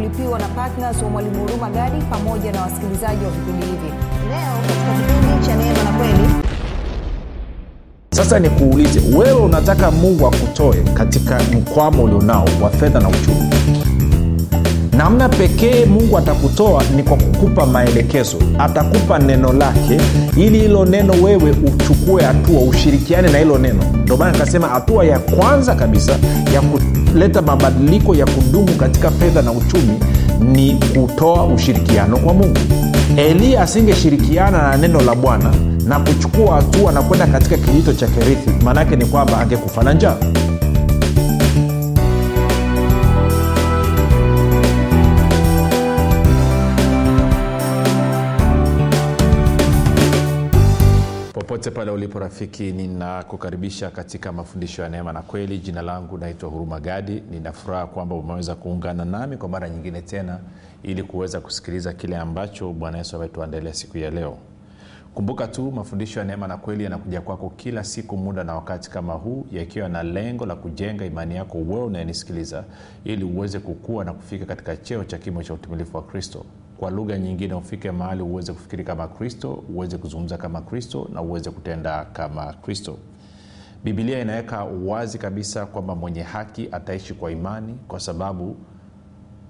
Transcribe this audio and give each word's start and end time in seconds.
kulipiwa 0.00 0.38
na 0.38 0.48
ptns 0.48 1.02
wa 1.02 1.08
mwalimu 1.10 1.40
huruma 1.40 1.70
gadi 1.70 2.02
pamoja 2.04 2.52
na 2.52 2.62
wasikilizaji 2.62 3.24
wa 3.24 3.30
vipindi 3.30 3.66
hivi. 3.66 3.92
Leo 4.28 4.56
katika 4.66 4.92
kipindi 4.94 5.46
cha 5.46 5.56
neema 5.56 5.82
na 5.82 5.98
kweli. 5.98 6.28
Sasa 8.10 8.38
nikuulize 8.38 9.00
wewe 9.16 9.32
unataka 9.40 9.90
mungu 9.90 10.26
akutoe 10.26 10.76
katika 10.94 11.40
mkwamo 11.52 12.02
ulionao 12.04 12.48
wa 12.62 12.70
fedha 12.70 13.00
na 13.00 13.08
uchumi 13.08 13.50
namna 15.00 15.28
pekee 15.28 15.84
mungu 15.86 16.18
atakutoa 16.18 16.82
ni 16.96 17.02
kwa 17.02 17.16
kukupa 17.16 17.66
maelekezo. 17.66 18.36
Atakupa 18.58 19.18
neno 19.18 19.52
lake 19.52 20.00
ili 20.36 20.58
hilo 20.58 20.84
neno 20.84 21.12
wewe 21.22 21.50
uchukue 21.50 22.22
hatua 22.22 22.60
ushirikiane 22.60 23.28
na 23.30 23.38
hilo 23.38 23.58
neno. 23.58 23.82
Ndio 24.02 24.16
maana 24.16 24.32
nikasema 24.32 24.68
hatua 24.68 25.04
ya 25.04 25.18
kwanza 25.18 25.74
kabisa 25.74 26.12
ya 26.54 26.60
kuleta 26.60 27.42
mabadiliko 27.42 28.14
ya 28.14 28.26
kudumu 28.26 28.74
katika 28.74 29.10
fedha 29.10 29.42
na 29.42 29.52
uchumi 29.52 29.98
ni 30.52 30.74
kutoa 30.94 31.46
ushirikiano 31.46 32.16
kwa 32.16 32.34
mungu. 32.34 32.58
Eliya 33.16 33.62
asingeshirikiana 33.62 34.62
na 34.62 34.76
neno 34.76 35.00
la 35.00 35.14
bwana 35.14 35.54
na 35.86 36.00
kuchukua 36.00 36.54
hatua 36.56 36.92
na 36.92 37.02
kwenda 37.02 37.26
katika 37.26 37.56
kijito 37.56 37.92
cha 37.92 38.06
kerithi 38.06 38.50
maanaake 38.64 38.96
ni 38.96 39.04
kwamba 39.06 39.38
angekufa 39.40 39.82
na 39.82 39.92
njaa 39.92 40.16
popote 51.60 51.76
pale 51.76 51.90
ulipo 51.90 52.18
rafiki 52.18 52.72
ninakukaribisha 52.72 53.90
katika 53.90 54.32
mafundisho 54.32 54.82
ya 54.82 54.88
neema 54.88 55.12
na 55.12 55.22
kweli. 55.22 55.58
Jina 55.58 55.82
langu 55.82 56.18
naitwa 56.18 56.50
huruma 56.50 56.80
gadi. 56.80 57.22
Ninafuraha 57.30 57.86
kwamba 57.86 58.14
umeweza 58.14 58.54
kuungana 58.54 59.04
nami 59.04 59.36
kwa 59.36 59.48
mara 59.48 59.68
nyingine 59.68 60.02
tena 60.02 60.38
ili 60.82 61.02
kuweza 61.02 61.40
kusikiliza 61.40 61.92
kile 61.92 62.16
ambacho 62.16 62.72
bwana 62.72 62.98
yesu 62.98 63.16
ametuandalia 63.16 63.74
siku 63.74 63.98
ya 63.98 64.10
leo. 64.10 64.38
Kumbuka 65.14 65.46
tu 65.48 65.70
mafundisho 65.72 66.20
ya 66.20 66.26
neema 66.26 66.48
na 66.48 66.56
kweli 66.56 66.84
yanakuja 66.84 67.20
kwako 67.20 67.50
kila 67.56 67.84
siku 67.84 68.16
muda 68.16 68.44
na 68.44 68.54
wakati 68.54 68.90
kama 68.90 69.12
huu 69.12 69.46
yakiwa 69.52 69.88
na 69.88 70.02
lengo 70.02 70.46
la 70.46 70.54
kujenga 70.56 71.04
imani 71.04 71.36
yako 71.36 71.58
wewe 71.58 71.84
unayenisikiliza 71.84 72.64
ili 73.04 73.24
uweze 73.24 73.58
kukua 73.58 74.04
na 74.04 74.12
kufika 74.12 74.46
katika 74.46 74.76
cheo 74.76 75.04
cha 75.04 75.18
kimo 75.18 75.42
cha 75.42 75.54
utumilifu 75.54 75.96
wa 75.96 76.02
kristo 76.02 76.44
kwa 76.80 76.90
lugha 76.90 77.18
nyingine 77.18 77.54
ufike 77.54 77.90
mahali 77.90 78.22
uweze 78.22 78.52
kufikiri 78.52 78.84
kama 78.84 79.08
kristo 79.08 79.64
uweze 79.74 79.98
kuzungumza 79.98 80.36
kama 80.36 80.60
kristo 80.60 81.08
na 81.12 81.22
uweze 81.22 81.50
kutenda 81.50 82.04
kama 82.04 82.52
kristo. 82.52 82.96
Bibilia 83.84 84.20
inaweka 84.20 84.64
wazi 84.64 85.18
kabisa 85.18 85.66
kwamba 85.66 85.94
mwenye 85.94 86.22
haki 86.22 86.68
ataishi 86.72 87.14
kwa 87.14 87.32
imani 87.32 87.78
kwa 87.88 88.00
sababu 88.00 88.56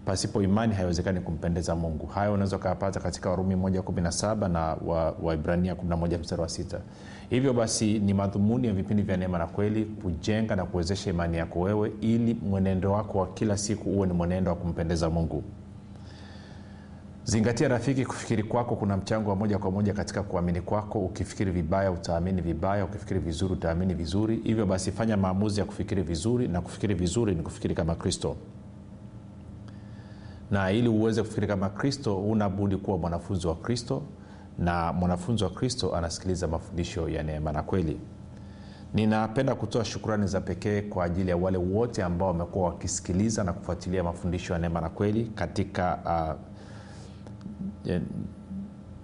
pasipo 0.05 0.43
imani 0.43 0.75
haiwezekani 0.75 1.21
kumpendeza 1.21 1.77
mungu. 1.77 2.07
Hayo 2.07 2.33
unaweza 2.35 2.57
ukayapata 2.57 3.01
katika 3.01 3.31
warumi 3.31 3.55
117 3.55 4.49
na 4.49 4.77
waibrania 5.23 5.73
wa 5.75 5.79
11 5.79 6.19
mstari 6.19 6.43
wa 6.43 6.49
6 6.49 6.79
hivyo 7.31 7.53
basi 7.53 7.99
ni 7.99 8.15
madhumuni 8.15 8.67
ya 8.67 8.73
vipindi 8.73 9.03
vya 9.03 9.17
neema 9.17 9.39
na 9.39 9.47
kweli 9.47 9.85
kujenga 9.85 10.57
na 10.57 10.65
kuwezesha 10.65 11.11
imani 11.11 11.37
yako 11.37 11.61
wewe 11.61 11.93
ili 12.01 12.35
mwenendo 12.35 12.93
wako 12.93 13.19
wa 13.19 13.27
kila 13.27 13.57
siku 13.57 13.91
uwe 13.91 14.07
ni 14.07 14.13
mwenendo 14.13 14.51
wa 14.51 14.57
kumpendeza 14.57 15.11
mungu 15.11 15.45
zingatia 17.25 17.69
rafiki 17.69 18.07
kufikiri 18.07 18.43
kwako 18.43 18.77
kuna 18.77 18.97
mchango 18.97 19.31
wa 19.31 19.37
moja 19.37 19.59
kwa 19.59 19.71
moja 19.71 19.93
katika 19.93 20.23
kuamini 20.23 20.61
kwako. 20.61 20.99
Ukifikiri 20.99 21.51
vibaya 21.51 21.91
utaamini 21.93 22.43
vibaya. 22.43 22.85
Ukifikiri 22.85 23.21
vizuri 23.21 23.53
utaamini 23.53 23.95
vizuri. 23.95 24.37
Hivyo 24.45 24.67
basi 24.67 24.93
fanya 24.93 25.17
maamuzi 25.17 25.61
ya 25.61 25.67
kufikiri 25.67 26.03
vizuri 26.03 26.49
na 26.49 26.61
kufikiri 26.61 26.95
vizuri 26.95 27.35
ni 27.35 27.43
kufikiri 27.43 27.75
kama 27.75 27.95
kristo. 27.95 28.37
Na 30.51 30.71
ili 30.71 30.89
uweze 30.89 31.23
kufikiri 31.23 31.47
kama 31.47 31.69
kristo 31.69 32.17
unabudi 32.17 32.77
kuwa 32.77 32.99
mwanafunzi 32.99 33.47
wa 33.47 33.55
kristo 33.55 34.03
na 34.59 34.93
mwanafunzi 34.93 35.45
wa 35.45 35.51
kristo 35.51 35.97
anasikiliza 35.97 36.49
mafundisho 36.49 37.09
ya 37.09 37.23
neema 37.23 37.53
na 37.53 37.63
kweli. 37.63 38.01
Ninapenda 38.95 39.55
kutoa 39.55 39.85
shukrani 39.85 40.27
za 40.27 40.41
pekee 40.41 40.81
kwa 40.83 41.05
ajili 41.05 41.31
ya 41.31 41.37
wale 41.37 41.59
wote 41.59 42.03
ambao 42.03 42.29
wamekuwa 42.29 42.69
wakisikiliza 42.69 43.45
na 43.45 43.53
kufuatilia 43.53 44.03
mafundisho 44.05 44.53
ya 44.53 44.59
neema 44.59 44.81
na 44.81 44.89
kweli 44.89 45.25
katika 45.35 45.99
uh, 46.05 46.50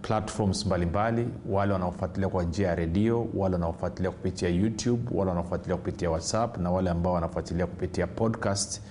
platforms 0.02 0.66
mbalimbali 0.66 1.28
wale 1.50 1.72
wanaofuatilia 1.72 2.28
kwa 2.28 2.42
njia 2.42 2.69
ya 2.69 2.74
redio 2.74 3.26
wale 3.34 3.54
wanaofuatilia 3.54 4.10
kupitia 4.10 4.48
youtube 4.48 5.02
wale 5.12 5.28
wanaofuatilia 5.28 5.76
kupitia 5.76 6.10
whatsapp 6.10 6.58
na 6.58 6.70
wale 6.70 6.91
ambao 6.91 7.12
wanafuatilia 7.12 7.66
kupitia 7.66 8.06
podcast 8.06 8.82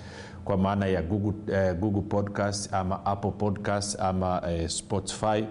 kwa 0.45 0.57
maana 0.57 0.85
ya 0.85 1.01
google, 1.01 1.55
eh, 1.55 1.75
google 1.75 2.01
podcast 2.01 2.73
ama 2.73 3.05
apple 3.05 3.31
podcast 3.31 3.99
ama 3.99 4.41
eh, 4.47 4.69
spotify. 4.69 5.45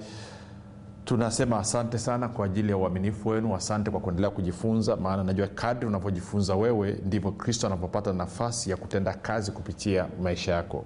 Tunasema 1.04 1.58
asante 1.58 1.98
sana 1.98 2.28
kwa 2.28 2.46
ajili 2.46 2.70
ya 2.70 2.76
uaminifu 2.76 3.28
wenu 3.28 3.54
asante 3.54 3.90
kwa 3.90 4.00
kuendelea 4.00 4.30
kujifunza 4.30 4.96
maana 4.96 5.24
najua 5.24 5.46
kadri 5.46 5.86
unavyojifunza 5.86 6.54
wewe 6.56 7.00
ndivyo 7.06 7.32
kristo 7.32 7.66
anavyopata 7.66 8.12
nafasi 8.12 8.70
ya 8.70 8.76
kutenda 8.76 9.12
kazi 9.14 9.52
kupitia 9.52 10.06
maisha 10.22 10.52
yako 10.54 10.84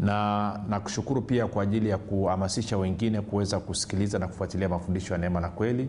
na 0.00 0.60
nakushukuru 0.68 1.22
pia 1.22 1.46
kwa 1.46 1.62
ajili 1.62 1.88
ya 1.88 1.98
kuhamasisha 1.98 2.78
wengine 2.78 3.20
kuweza 3.20 3.60
kusikiliza 3.60 4.18
na 4.18 4.28
kufuatilia 4.28 4.68
mafundisho 4.68 5.14
ya 5.14 5.18
neema 5.18 5.40
na 5.40 5.48
kweli. 5.48 5.88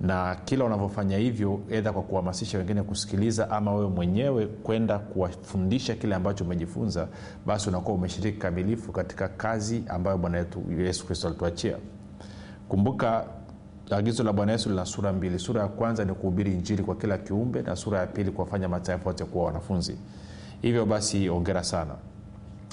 Na 0.00 0.36
kila 0.44 0.64
unavyofanya 0.64 1.18
hivyo 1.18 1.60
edha 1.70 1.92
kwa 1.92 2.02
kuhamasisha 2.02 2.58
wengine 2.58 2.82
kusikiliza 2.82 3.50
ama 3.50 3.74
wewe 3.74 3.88
mwenyewe 3.90 4.46
kwenda 4.46 4.98
kuwafundisha 4.98 5.94
kile 5.94 6.14
ambacho 6.14 6.44
umejifunza 6.44 7.08
basi 7.46 7.68
unakuwa 7.68 7.94
umeshiriki 7.96 8.38
kamilifu 8.38 8.92
katika 8.92 9.28
kazi 9.28 9.82
ambayo 9.88 10.18
bwana 10.18 10.38
wetu 10.38 10.62
yesu 10.78 11.06
kristo 11.06 11.28
alituachia. 11.28 11.76
Kumbuka 12.68 13.24
agizo 13.90 14.22
la 14.22 14.32
bwana 14.32 14.52
yesu 14.52 14.70
lina 14.70 14.84
sura 14.86 15.12
mbili. 15.12 15.38
Sura 15.38 15.62
ya 15.62 15.68
kwanza 15.68 16.04
ni 16.04 16.12
kuhubiri 16.14 16.52
injili 16.52 16.82
kwa 16.82 16.96
kila 16.96 17.18
kiumbe 17.18 17.62
na 17.62 17.76
sura 17.76 17.98
ya 17.98 18.06
pili 18.06 18.30
kuwafanya 18.30 18.68
mataifa 18.68 19.04
wote 19.10 19.24
kuwa 19.24 19.44
wanafunzi. 19.44 19.96
Hivyo 20.62 20.86
basi 20.86 21.28
ongera 21.30 21.64
sana 21.64 21.94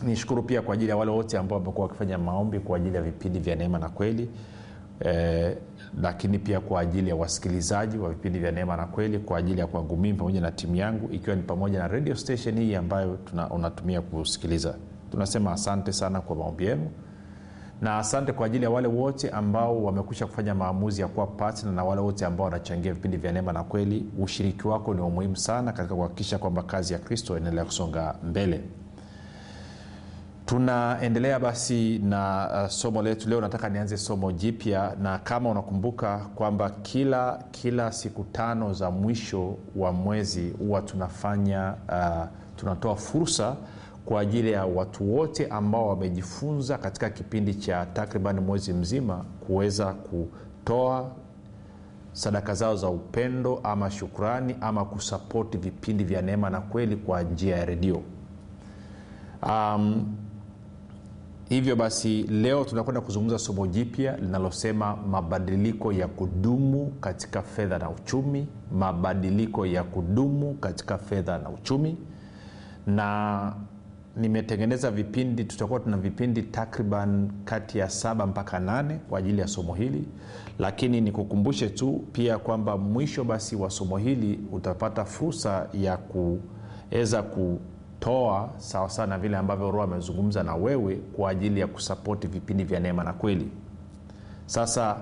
nishukuru 0.03 0.43
pia 0.43 0.61
kwa 0.61 0.73
ajili 0.73 0.89
ya 0.89 0.97
wale 0.97 1.11
wote 1.11 1.37
ambao 1.37 1.59
wamekuwa 1.59 1.87
wakifanya 1.87 2.17
maombi 2.17 2.59
kwa 2.59 2.77
ajili 2.77 2.95
ya 2.95 3.01
vipindi 3.01 3.39
vya 3.39 3.55
neema 3.55 3.79
na 3.79 3.89
kweli 3.89 4.29
eh, 4.99 5.57
lakini 6.01 6.39
pia 6.39 6.59
kwa 6.59 6.81
ajili 6.81 7.09
ya 7.09 7.15
wasikilizaji 7.15 7.97
wa 7.97 8.09
vipindi 8.09 8.39
vya 8.39 8.51
neema 8.51 8.77
na 8.77 8.85
kweli 8.85 9.19
kwa 9.19 9.37
ajili 9.37 9.59
ya 9.59 9.67
kwangu 9.67 9.97
mimi 9.97 10.17
pamoja 10.17 10.41
na 10.41 10.51
timu 10.51 10.75
yangu 10.75 11.09
ikiwa 11.11 11.35
ni 11.35 11.41
pamoja 11.41 11.79
na 11.79 11.87
radio 11.87 12.15
station 12.15 12.59
hii 12.59 12.75
ambayo 12.75 13.17
tuna, 13.25 13.49
unatumia 13.49 14.01
kusikiliza. 14.01 14.75
Tunasema 15.11 15.51
asante 15.51 15.93
sana 15.93 16.21
kwa 16.21 16.35
maombi 16.35 16.65
yenu 16.65 16.89
na 17.81 17.97
asante 17.97 18.31
kwa 18.33 18.45
ajili 18.45 18.63
ya 18.63 18.69
wale 18.69 18.87
wote 18.87 19.29
ambao 19.29 19.83
wamekusha 19.83 20.25
kufanya 20.25 20.55
maamuzi 20.55 21.01
ya 21.01 21.07
kuwa 21.07 21.27
patna 21.27 21.71
na 21.71 21.83
wale 21.83 22.01
wote 22.01 22.25
ambao 22.25 22.45
wanachangia 22.45 22.93
vipindi 22.93 23.17
vya 23.17 23.31
neema 23.31 23.53
na 23.53 23.63
kweli. 23.63 24.05
Ushiriki 24.19 24.67
wako 24.67 24.93
ni 24.93 25.01
muhimu 25.01 25.37
sana 25.37 25.71
katika 25.71 25.95
kuhakikisha 25.95 26.37
kwamba 26.37 26.63
kazi 26.63 26.93
ya 26.93 26.99
kristo 26.99 27.37
inaendelea 27.37 27.65
kusonga 27.65 28.15
mbele 28.23 28.61
tunaendelea 30.51 31.39
basi 31.39 31.99
na 31.99 32.49
uh, 32.63 32.69
somo 32.69 33.01
letu. 33.01 33.29
Leo 33.29 33.41
nataka 33.41 33.69
nianze 33.69 33.97
somo 33.97 34.31
jipya 34.31 34.95
na 35.01 35.19
kama 35.19 35.49
unakumbuka 35.49 36.17
kwamba 36.35 36.69
kila 36.69 37.43
kila 37.51 37.91
siku 37.91 38.23
tano 38.23 38.73
za 38.73 38.91
mwisho 38.91 39.57
wa 39.75 39.91
mwezi 39.93 40.49
huwa 40.49 40.81
tunafanya 40.81 41.73
uh, 41.89 42.25
tunatoa 42.55 42.95
fursa 42.95 43.55
kwa 44.05 44.21
ajili 44.21 44.51
ya 44.51 44.65
watu 44.65 45.15
wote 45.15 45.47
ambao 45.47 45.87
wamejifunza 45.87 46.77
katika 46.77 47.09
kipindi 47.09 47.55
cha 47.55 47.85
takriban 47.85 48.39
mwezi 48.39 48.73
mzima 48.73 49.25
kuweza 49.47 49.93
kutoa 49.93 51.11
sadaka 52.11 52.53
zao 52.53 52.75
za 52.75 52.87
upendo 52.89 53.59
ama 53.63 53.91
shukrani 53.91 54.55
ama 54.61 54.85
kusapoti 54.85 55.57
vipindi 55.57 56.03
vya 56.03 56.21
neema 56.21 56.49
na 56.49 56.61
kweli 56.61 56.95
kwa 56.95 57.21
njia 57.23 57.57
ya 57.57 57.65
redio. 57.65 58.01
Um, 59.43 60.15
hivyo 61.55 61.75
basi 61.75 62.23
leo 62.23 62.63
tunakwenda 62.63 63.01
kuzungumza 63.01 63.39
somo 63.39 63.67
jipya 63.67 64.17
linalosema 64.17 64.95
mabadiliko 64.95 65.93
ya 65.93 66.07
kudumu 66.07 66.85
katika 67.01 67.41
fedha 67.41 67.79
na 67.79 67.89
uchumi 67.89 68.47
mabadiliko 68.71 69.65
ya 69.65 69.83
kudumu 69.83 70.53
katika 70.53 70.97
fedha 70.97 71.37
na 71.37 71.49
uchumi. 71.49 71.97
Na 72.87 73.53
nimetengeneza 74.17 74.91
vipindi 74.91 75.43
tutakuwa 75.43 75.79
tuna 75.79 75.97
vipindi 75.97 76.41
takriban 76.41 77.31
kati 77.45 77.77
ya 77.77 77.89
saba 77.89 78.25
mpaka 78.27 78.59
nane 78.59 78.99
kwa 79.09 79.19
ajili 79.19 79.41
ya 79.41 79.47
somo 79.47 79.73
hili. 79.73 80.07
Lakini 80.59 81.01
nikukumbushe 81.01 81.69
tu 81.69 82.03
pia 82.11 82.37
kwamba 82.37 82.77
mwisho 82.77 83.23
basi 83.23 83.55
wa 83.55 83.69
somo 83.69 83.97
hili 83.97 84.39
utapata 84.51 85.05
fursa 85.05 85.67
ya 85.73 85.97
kuweza 85.97 87.23
ku 87.23 87.59
toa 88.01 88.49
sawasawa 88.57 89.07
na 89.07 89.17
vile 89.17 89.37
ambavyo 89.37 89.71
roho 89.71 89.83
amezungumza 89.83 90.43
na 90.43 90.55
wewe 90.55 90.95
kwa 90.95 91.29
ajili 91.29 91.59
ya 91.59 91.67
kusapoti 91.67 92.27
vipindi 92.27 92.63
vya 92.63 92.79
neema 92.79 93.03
na 93.03 93.13
kweli. 93.13 93.47
Sasa 94.45 94.97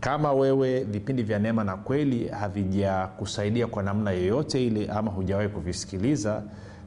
kama 0.00 0.32
wewe 0.32 0.84
vipindi 0.84 1.22
vya 1.22 1.38
neema 1.38 1.64
na 1.64 1.76
kweli 1.76 2.28
havijakusaidia 2.28 3.66
kwa 3.66 3.82
namna 3.82 4.10
yoyote 4.10 4.66
ile 4.66 4.86
ama 4.86 5.10
hujawahi 5.10 5.48
kuvisikiliza 5.48 6.42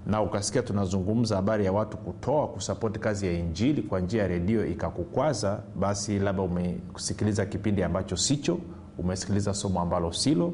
na 0.08 0.22
ukasikia 0.22 0.62
tunazungumza 0.62 1.36
habari 1.36 1.66
ya 1.66 1.72
watu 1.72 1.98
kutoa 1.98 2.48
kusapoti 2.48 3.00
kazi 3.00 3.26
ya 3.26 3.32
injili 3.34 3.82
kwa 3.82 4.00
njia 4.00 4.22
ya 4.22 4.28
redio 4.28 4.66
ikakukwaza 4.66 5.60
basi 5.76 6.20
labda 6.20 6.42
umesikiliza 6.44 7.46
kipindi 7.46 7.84
ambacho 7.84 8.18
sicho 8.18 8.60
umesikiliza 8.98 9.54
somo 9.54 9.82
ambalo 9.82 10.14
silo. 10.14 10.54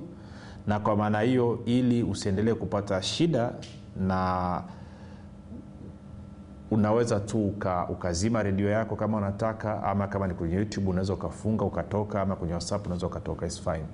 Na 0.67 0.79
kwa 0.79 0.95
maana 0.95 1.21
hiyo 1.21 1.59
ili 1.65 2.03
usiendelee 2.03 2.53
kupata 2.53 3.01
shida 3.01 3.51
na 3.99 4.61
unaweza 6.71 7.19
tu 7.19 7.47
uka, 7.47 7.87
ukazima 7.89 8.43
redio 8.43 8.69
yako 8.69 8.95
kama 8.95 9.17
unataka 9.17 9.83
ama 9.83 10.07
kama 10.07 10.27
ni 10.27 10.33
kwenye 10.33 10.55
youtube 10.55 10.89
unaweza 10.89 11.13
ukafunga 11.13 11.65
ukatoka 11.65 12.21
ama 12.21 12.35
kwenye 12.35 12.53
whatsapp 12.53 12.85
unaweza 12.85 13.07
ukatoka 13.07 13.45
is 13.45 13.61
fine. 13.61 13.85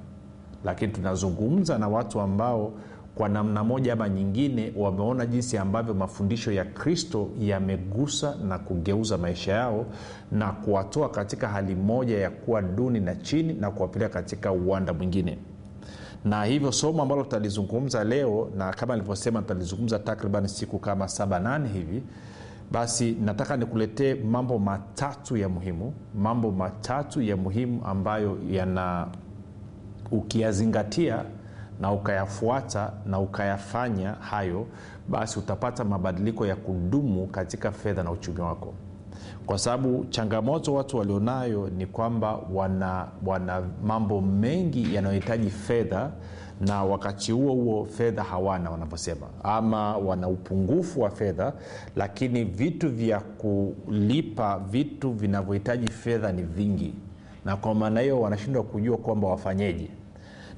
Lakini 0.64 0.92
tunazungumza 0.94 1.78
na 1.78 1.88
watu 1.88 2.20
ambao 2.22 2.74
kwa 3.16 3.30
namna 3.30 3.64
moja 3.64 3.94
ama 3.94 4.10
nyingine 4.10 4.74
wameona 4.78 5.26
jinsi 5.26 5.58
ambavyo 5.58 5.94
mafundisho 5.94 6.52
ya 6.52 6.66
kristo 6.66 7.30
yamegusa 7.40 8.36
na 8.36 8.60
kugeuza 8.60 9.18
maisha 9.18 9.52
yao 9.54 9.86
na 10.32 10.52
kuwatoa 10.52 11.10
katika 11.10 11.48
hali 11.48 11.76
moja 11.76 12.18
ya 12.20 12.30
kuwa 12.30 12.62
duni 12.62 13.00
na 13.00 13.16
chini 13.16 13.54
na 13.54 13.72
kuwapeleka 13.72 14.14
katika 14.14 14.52
uwanda 14.52 14.94
mwingine 14.94 15.38
na 16.26 16.44
hivyo 16.44 16.72
somo 16.72 17.02
ambalo 17.04 17.24
tutalizungumza 17.24 18.04
leo 18.04 18.50
na 18.58 18.74
kama 18.74 18.94
nilivyosema 18.96 19.42
tutalizungumza 19.42 20.00
takriban 20.00 20.48
siku 20.48 20.80
kama 20.80 21.08
saba 21.08 21.40
nane 21.40 21.70
hivi. 21.70 22.04
Basi 22.72 23.12
nataka 23.12 23.58
nikuletee 23.58 24.14
mambo 24.16 24.60
matatu 24.60 25.38
ya 25.38 25.50
muhimu 25.50 25.94
mambo 26.16 26.52
matatu 26.52 27.22
ya 27.22 27.38
muhimu 27.38 27.86
ambayo 27.86 28.38
yana 28.50 29.08
ukiyazingatia 30.12 31.24
na 31.82 31.92
ukayafuata 31.92 32.92
na 33.06 33.20
ukayafanya 33.20 34.12
hayo 34.14 34.68
basi 35.10 35.40
utapata 35.40 35.84
mabadiliko 35.84 36.46
ya 36.46 36.56
kudumu 36.56 37.28
katika 37.28 37.72
fedha 37.72 38.04
na 38.04 38.12
uchumi 38.12 38.40
wako 38.42 38.74
kwa 39.50 39.58
sababu 39.58 40.06
changamoto 40.06 40.74
watu 40.74 40.98
walionayo 40.98 41.70
ni 41.70 41.86
kwamba 41.86 42.40
wana, 42.54 43.08
wana 43.26 43.64
mambo 43.84 44.22
mengi 44.22 44.96
yanayohitaji 44.96 45.50
fedha 45.50 46.12
na 46.62 46.84
wakati 46.84 47.32
huo 47.32 47.54
huo 47.54 47.86
fedha 47.86 48.24
hawana 48.24 48.70
wanavyosema. 48.70 49.28
Ama 49.44 49.98
wana 49.98 50.28
upungufu 50.28 51.02
wa 51.02 51.10
fedha 51.10 51.54
lakini 51.96 52.44
vitu 52.44 52.90
vya 52.90 53.20
kulipa 53.20 54.60
vitu 54.60 55.12
vinavyohitaji 55.12 55.88
fedha 55.88 56.32
ni 56.32 56.42
vingi. 56.42 56.94
Na 57.46 57.56
kwa 57.58 57.76
maana 57.76 58.00
hiyo 58.02 58.22
wanashindwa 58.22 58.64
kujua 58.64 58.98
kwamba 58.98 59.28
wafanyeje. 59.28 59.90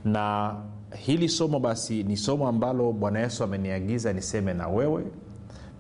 Na 0.05 0.55
hili 0.95 1.29
somo 1.29 1.59
basi 1.59 2.03
ni 2.03 2.17
somo 2.17 2.47
ambalo 2.47 2.91
bwana 2.91 3.19
yesu 3.19 3.43
ameniagiza 3.43 4.13
niseme 4.13 4.53
na 4.53 4.67
wewe 4.67 5.03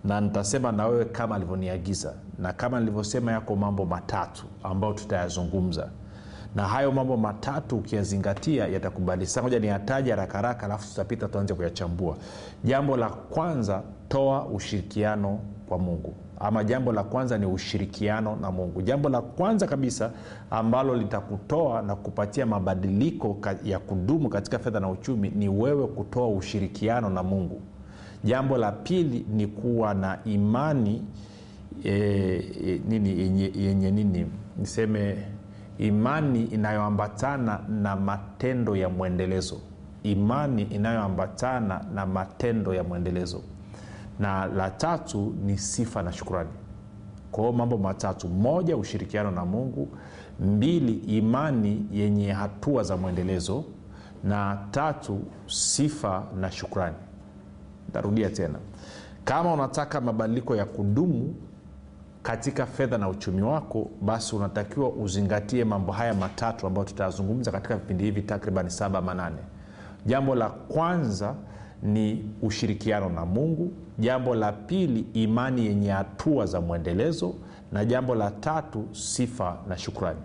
na 0.03 0.21
nitasema 0.21 0.71
na 0.71 0.87
wewe 0.87 1.05
kama 1.05 1.35
alivyoniagiza 1.35 2.13
na 2.39 2.53
kama 2.53 2.79
nilivyosema 2.79 3.31
yako 3.31 3.55
mambo 3.55 3.85
matatu 3.85 4.45
ambayo 4.63 4.93
tutayazungumza. 4.93 5.89
Na 6.55 6.67
hayo 6.67 6.91
mambo 6.91 7.17
matatu 7.17 7.77
ukiyazingatia 7.77 8.67
yatakubadilisha 8.67 9.41
moja 9.41 9.59
niyataja 9.59 10.15
haraka 10.15 10.65
alafu 10.65 10.87
tutapita 10.89 11.27
tuanze 11.27 11.53
kuyachambua. 11.53 12.17
Jambo 12.63 12.97
la 12.97 13.09
kwanza 13.09 13.81
toa 14.07 14.45
ushirikiano 14.45 15.39
kwa 15.69 15.77
mungu. 15.77 16.13
Ama 16.39 16.63
jambo 16.63 16.91
la 16.91 17.03
kwanza 17.03 17.37
ni 17.37 17.45
ushirikiano 17.45 18.35
na 18.35 18.51
mungu. 18.51 18.81
Jambo 18.81 19.09
la 19.09 19.21
kwanza 19.21 19.67
kabisa 19.67 20.11
ambalo 20.49 20.95
litakutoa 20.95 21.81
na 21.81 21.95
kupatia 21.95 22.45
mabadiliko 22.45 23.37
ya 23.63 23.79
kudumu 23.79 24.29
katika 24.29 24.59
fedha 24.59 24.79
na 24.79 24.89
uchumi 24.89 25.29
ni 25.29 25.49
wewe 25.49 25.87
kutoa 25.87 26.27
ushirikiano 26.27 27.09
na 27.09 27.23
mungu 27.23 27.61
jambo 28.23 28.57
la 28.57 28.71
pili 28.71 29.25
ni 29.33 29.47
kuwa 29.47 29.93
na 29.93 30.19
imani 30.25 31.03
e, 31.83 31.91
e, 32.65 32.81
nini 32.87 33.19
yenye, 33.55 33.91
nini? 33.91 34.25
Niseme 34.57 35.17
imani 35.77 36.43
inayoambatana 36.43 37.59
na 37.69 37.95
matendo 37.95 38.75
ya 38.75 38.89
mwendelezo. 38.89 39.57
Imani 40.03 40.61
inayoambatana 40.63 41.85
na 41.93 42.05
matendo 42.05 42.73
ya 42.73 42.83
mwendelezo. 42.83 43.41
Na 44.19 44.45
la 44.45 44.69
tatu 44.69 45.35
ni 45.45 45.57
sifa 45.57 46.03
na 46.03 46.11
shukurani 46.13 46.49
kwao 47.31 47.51
mambo 47.51 47.77
matatu. 47.77 48.27
Moja 48.27 48.77
ushirikiano 48.77 49.31
na 49.31 49.45
mungu. 49.45 49.87
Mbili 50.39 50.93
imani 50.93 51.85
yenye 51.91 52.31
hatua 52.31 52.83
za 52.83 52.97
mwendelezo. 52.97 53.63
Na 54.23 54.57
tatu 54.71 55.19
sifa 55.47 56.23
na 56.39 56.51
shukrani 56.51 56.95
tarudia 57.93 58.29
tena. 58.29 58.59
Kama 59.23 59.53
unataka 59.53 60.01
mabadiliko 60.01 60.55
ya 60.55 60.65
kudumu 60.65 61.35
katika 62.23 62.65
fedha 62.65 62.97
na 62.97 63.09
uchumi 63.09 63.41
wako 63.41 63.87
basi 64.01 64.35
unatakiwa 64.35 64.89
uzingatie 64.89 65.63
mambo 65.65 65.91
haya 65.91 66.13
matatu 66.13 66.67
ambayo 66.67 66.85
tutayazungumza 66.87 67.51
katika 67.51 67.75
vipindi 67.75 68.03
hivi 68.03 68.21
takriban 68.21 68.69
saba 68.69 69.01
manane 69.01 69.37
jambo 70.05 70.35
la 70.35 70.49
kwanza 70.49 71.35
ni 71.83 72.29
ushirikiano 72.41 73.09
na 73.09 73.25
mungu. 73.25 73.71
Jambo 73.99 74.35
la 74.35 74.51
pili 74.51 75.05
imani 75.13 75.65
yenye 75.65 75.91
hatua 75.91 76.45
za 76.45 76.61
mwendelezo. 76.61 77.33
Na 77.71 77.85
jambo 77.85 78.15
la 78.15 78.31
tatu 78.31 78.85
sifa 78.91 79.57
na 79.67 79.77
shukrani. 79.77 80.19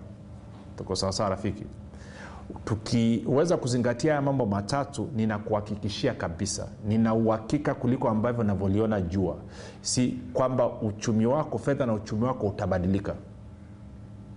Tuko 0.78 0.96
sawasawa 0.96 1.30
rafiki 1.30 1.64
tukiweza 2.64 3.56
kuzingatia 3.56 4.12
haya 4.12 4.22
mambo 4.22 4.46
matatu 4.46 5.08
ninakuhakikishia 5.16 6.14
kabisa 6.14 6.68
nina 6.88 7.14
uhakika 7.14 7.74
kuliko 7.74 8.08
ambavyo 8.08 8.44
navyoliona 8.44 9.00
jua. 9.00 9.36
Si 9.80 10.18
kwamba 10.32 10.66
uchumi 10.80 11.26
wako 11.26 11.58
fedha 11.58 11.86
na 11.86 11.92
uchumi 11.92 12.24
wako 12.24 12.46
utabadilika. 12.46 13.14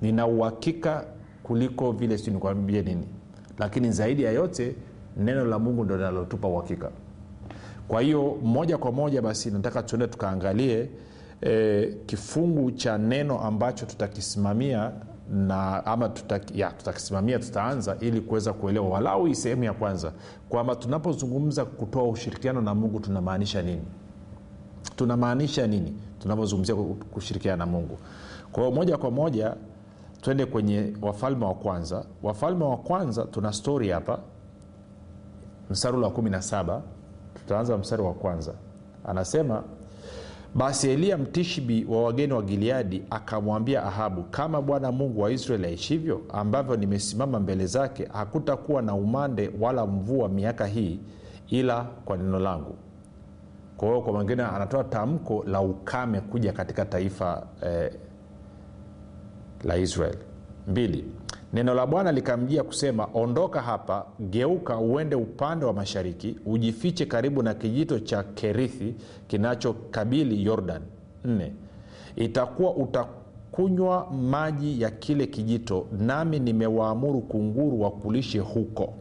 Nina 0.02 0.28
uhakika 0.28 1.06
kuliko 1.44 1.92
vile 1.92 2.18
si 2.18 2.32
nikwambie 2.32 2.82
nini. 2.82 3.08
Lakini 3.60 3.92
zaidi 3.92 4.24
ya 4.24 4.32
yote 4.32 4.76
neno 5.18 5.46
la 5.46 5.60
mungu 5.60 5.84
ndo 5.84 5.98
linalotupa 5.98 6.48
uhakika. 6.48 6.92
Kwa 7.88 8.02
hiyo 8.02 8.38
moja 8.44 8.78
kwa 8.78 8.92
moja 8.92 9.22
basi 9.22 9.52
nataka 9.52 9.84
tuende 9.84 10.08
tukaangalie 10.08 10.90
e, 11.42 11.86
kifungu 12.06 12.72
cha 12.72 12.98
neno 12.98 13.40
ambacho 13.42 13.86
tutakisimamia 13.86 14.92
na 15.30 15.86
ama 15.86 16.10
tuta, 16.10 16.40
tutakisimamia 16.78 17.40
tutaanza 17.40 17.98
ili 18.00 18.22
kuweza 18.22 18.54
kuelewa 18.54 18.90
walau 18.90 19.26
hii 19.26 19.36
sehemu 19.36 19.64
ya 19.64 19.74
kwanza 19.74 20.14
kwamba 20.50 20.76
tunapozungumza 20.76 21.66
kutoa 21.66 22.04
ushirikiano 22.04 22.62
na 22.62 22.76
mungu 22.76 23.00
tunamaanisha 23.00 23.62
nini? 23.62 23.82
Tunamaanisha 24.96 25.68
nini 25.68 25.94
tunapozungumzia 26.20 26.76
kushirikiana 27.14 27.58
na 27.58 27.66
mungu? 27.72 27.98
Kwa 28.52 28.72
moja 28.72 28.98
kwa 28.98 29.12
moja 29.12 29.56
twende 30.22 30.46
kwenye 30.46 30.94
wafalme 31.02 31.46
wa 31.46 31.54
kwanza. 31.54 32.06
Wafalme 32.24 32.64
wa 32.64 32.78
kwanza 32.78 33.24
tuna 33.26 33.54
stori 33.54 33.90
hapa. 33.90 34.20
Mstari 35.70 35.98
wa 35.98 36.10
17 36.10 36.82
tutaanza 37.34 37.78
mstari 37.78 38.02
wa 38.02 38.14
kwanza. 38.14 38.54
Anasema 39.06 39.64
basi 40.56 40.90
eliya 40.90 41.18
mtishibi 41.18 41.86
wa 41.90 42.04
wageni 42.04 42.34
wa 42.34 42.42
gileadi 42.42 43.04
akamwambia 43.10 43.84
ahabu 43.84 44.24
kama 44.24 44.62
bwana 44.62 44.92
mungu 44.92 45.22
wa 45.22 45.32
israeli 45.32 45.66
aishivyo 45.68 46.22
ambavyo 46.30 46.76
nimesimama 46.76 47.40
mbele 47.40 47.66
zake 47.66 48.08
hakutakuwa 48.14 48.82
na 48.82 48.94
umande 48.96 49.52
wala 49.60 49.86
mvua 49.86 50.30
miaka 50.30 50.66
hii 50.66 51.00
ila 51.50 51.84
kwa 52.06 52.18
neno 52.18 52.40
langu. 52.40 52.76
Kwa 53.78 53.88
hiyo 53.88 54.02
kwa 54.02 54.14
mwingine 54.14 54.44
anatoa 54.44 54.84
tamko 54.84 55.44
la 55.48 55.62
ukame 55.62 56.22
kuja 56.22 56.54
katika 56.54 56.86
taifa 56.86 57.48
eh, 57.64 57.92
la 59.64 59.78
israeli. 59.78 60.18
Mbili 60.68 61.06
neno 61.54 61.74
la 61.74 61.86
bwana 61.86 62.12
likamjia 62.12 62.64
kusema 62.64 63.08
ondoka 63.14 63.62
hapa 63.62 64.06
geuka 64.20 64.78
uende 64.78 65.16
upande 65.16 65.66
wa 65.66 65.74
mashariki 65.74 66.36
ujifiche 66.46 67.06
karibu 67.06 67.44
na 67.44 67.54
kijito 67.54 68.00
cha 68.00 68.24
kerithi 68.24 68.96
kinachokabili 69.28 70.46
yordan. 70.46 70.82
Nne 71.26 71.54
itakuwa 72.16 72.76
utakunywa 72.76 74.12
maji 74.12 74.82
ya 74.82 74.90
kile 74.92 75.28
kijito 75.28 75.86
nami 76.00 76.40
nimewaamuru 76.40 77.22
kunguru 77.22 77.82
wakulishe 77.82 78.40
huko. 78.40 78.94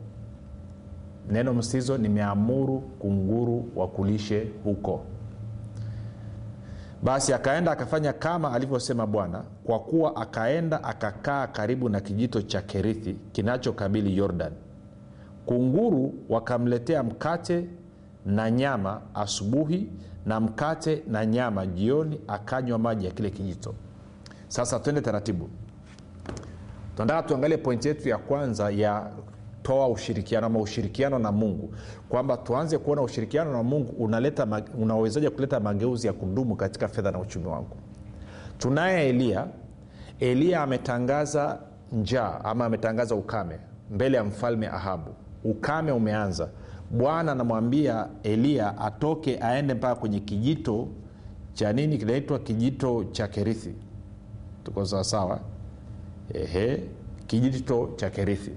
Neno 1.31 1.55
msizo 1.55 1.99
nimeamuru 1.99 2.79
kunguru 2.81 3.65
wakulishe 3.77 4.47
huko 4.65 5.01
basi 7.03 7.33
akaenda 7.33 7.73
akafanya 7.73 8.13
kama 8.13 8.53
alivyosema 8.53 9.07
bwana 9.07 9.45
kwa 9.65 9.81
kuwa 9.81 10.17
akaenda 10.17 10.85
akakaa 10.85 11.47
karibu 11.47 11.89
na 11.89 12.01
kijito 12.01 12.43
cha 12.43 12.63
kerithi 12.63 13.17
kinachokabili 13.33 14.17
yordan. 14.17 14.53
Kunguru 15.47 16.15
wakamletea 16.29 17.03
mkate 17.03 17.65
na 18.27 18.51
nyama 18.51 19.01
asubuhi 19.15 19.89
na 20.27 20.41
mkate 20.41 21.03
na 21.09 21.27
nyama 21.27 21.67
jioni 21.67 22.21
akanywa 22.29 22.79
maji 22.79 23.07
ya 23.07 23.13
kile 23.13 23.31
kijito. 23.31 23.75
Sasa 24.49 24.79
twende 24.79 25.01
taratibu. 25.01 25.49
Tunataka 26.97 27.29
tuangalie 27.29 27.57
pointi 27.57 27.89
yetu 27.89 28.09
ya 28.09 28.19
kwanza 28.19 28.71
ya 28.71 29.11
kutoa 29.69 29.89
ushirikiano 29.89 30.47
ama 30.47 30.59
ushirikiano 30.61 31.19
na 31.19 31.33
mungu. 31.33 31.75
Kwamba 32.09 32.37
tuanze 32.37 32.79
kuona 32.79 33.03
ushirikiano 33.03 33.53
na 33.53 33.63
mungu 33.63 33.93
unaleta 34.05 34.63
unawezaji 34.79 35.31
kuleta 35.31 35.61
mageuzi 35.61 36.07
ya 36.07 36.13
kudumu 36.13 36.57
katika 36.57 36.89
fedha 36.89 37.11
na 37.11 37.19
uchumi 37.19 37.47
wangu. 37.47 37.77
Tunaye 38.59 39.09
eliya 39.09 39.47
eliya 40.21 40.63
ametangaza 40.63 41.59
njaa 41.93 42.41
ama 42.45 42.65
ametangaza 42.65 43.15
ukame 43.15 43.59
mbele 43.91 44.17
ya 44.17 44.25
mfalme 44.25 44.69
ahabu. 44.69 45.11
Ukame 45.45 45.93
umeanza. 45.93 46.49
Bwana 46.91 47.33
anamwambia 47.33 48.09
eliya 48.23 48.79
atoke 48.79 49.39
aende 49.41 49.75
mpaka 49.75 49.95
kwenye 49.95 50.21
kijito 50.21 50.89
cha 51.53 51.73
nini 51.73 51.99
kinaitwa 51.99 52.39
kijito 52.39 53.05
cha 53.05 53.29
kerithi. 53.29 53.75
Tuko 54.65 54.85
sawasawa 54.87 55.41
kijito 57.27 57.91
cha 57.97 58.11
kerithi 58.11 58.53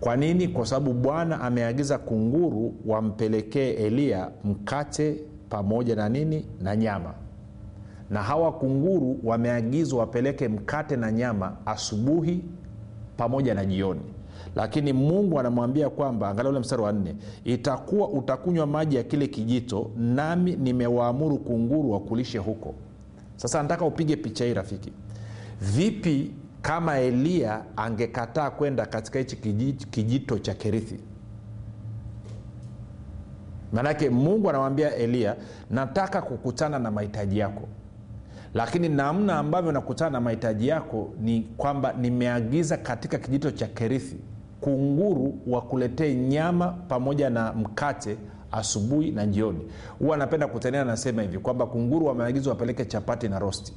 kwa 0.00 0.16
nini? 0.16 0.48
Kwa 0.48 0.66
sababu 0.66 0.92
bwana 0.92 1.40
ameagiza 1.40 1.98
kunguru 1.98 2.74
wampelekee 2.86 3.70
eliya 3.70 4.30
mkate 4.44 5.16
pamoja 5.48 5.96
na 5.96 6.08
nini? 6.08 6.46
Na 6.60 6.76
nyama. 6.76 7.14
Na 8.10 8.22
hawa 8.22 8.52
kunguru 8.52 9.18
wameagizwa 9.24 9.98
wapeleke 10.00 10.48
mkate 10.48 10.96
na 10.96 11.12
nyama 11.12 11.56
asubuhi 11.66 12.44
pamoja 13.16 13.54
na 13.54 13.64
jioni. 13.64 14.00
Lakini 14.56 14.92
mungu 14.92 15.40
anamwambia 15.40 15.90
kwamba 15.90 16.28
angalia 16.28 16.50
ule 16.50 16.60
mstari 16.60 16.82
wa 16.82 16.92
nne 16.92 17.14
itakuwa 17.44 18.08
utakunywa 18.08 18.66
maji 18.66 18.96
ya 18.96 19.02
kile 19.02 19.26
kijito 19.26 19.90
nami 19.96 20.56
nimewaamuru 20.56 21.38
kunguru 21.38 21.90
wakulishe 21.90 22.38
huko. 22.38 22.74
Sasa 23.36 23.62
nataka 23.62 23.84
upige 23.84 24.16
picha 24.16 24.44
hii 24.44 24.54
rafiki. 24.54 24.92
Vipi 25.60 26.30
kama 26.62 26.98
eliya 26.98 27.64
angekataa 27.76 28.50
kwenda 28.50 28.86
katika 28.86 29.18
hichi 29.18 29.36
kijito, 29.90 30.38
cha 30.38 30.54
kerithi. 30.54 31.00
Maanake 33.72 34.10
mungu 34.10 34.50
anamwambia 34.50 34.94
eliya 34.94 35.36
nataka 35.70 36.22
kukutana 36.22 36.78
na 36.78 36.90
mahitaji 36.90 37.38
yako. 37.38 37.68
Lakini 38.54 38.88
namna 38.88 39.38
ambavyo 39.38 39.72
nakutana 39.72 40.10
na 40.10 40.20
mahitaji 40.20 40.68
yako 40.68 41.10
ni 41.20 41.40
kwamba 41.56 41.92
nimeagiza 41.92 42.76
katika 42.76 43.18
kijito 43.18 43.50
cha 43.50 43.66
kerithi 43.66 44.16
kunguru 44.60 45.38
wakuletee 45.46 46.14
nyama 46.14 46.68
pamoja 46.68 47.30
na 47.30 47.52
mkate 47.52 48.16
asubuhi 48.52 49.10
na 49.10 49.26
jioni. 49.26 49.60
Huwa 49.98 50.14
anapenda 50.16 50.46
kutania 50.46 50.84
nasema 50.84 51.22
hivi 51.22 51.38
kwamba 51.38 51.66
kunguru 51.66 52.06
wameagizwa 52.06 52.52
wapeleke 52.52 52.84
chapati 52.84 53.28
na 53.28 53.38
rosti 53.38 53.72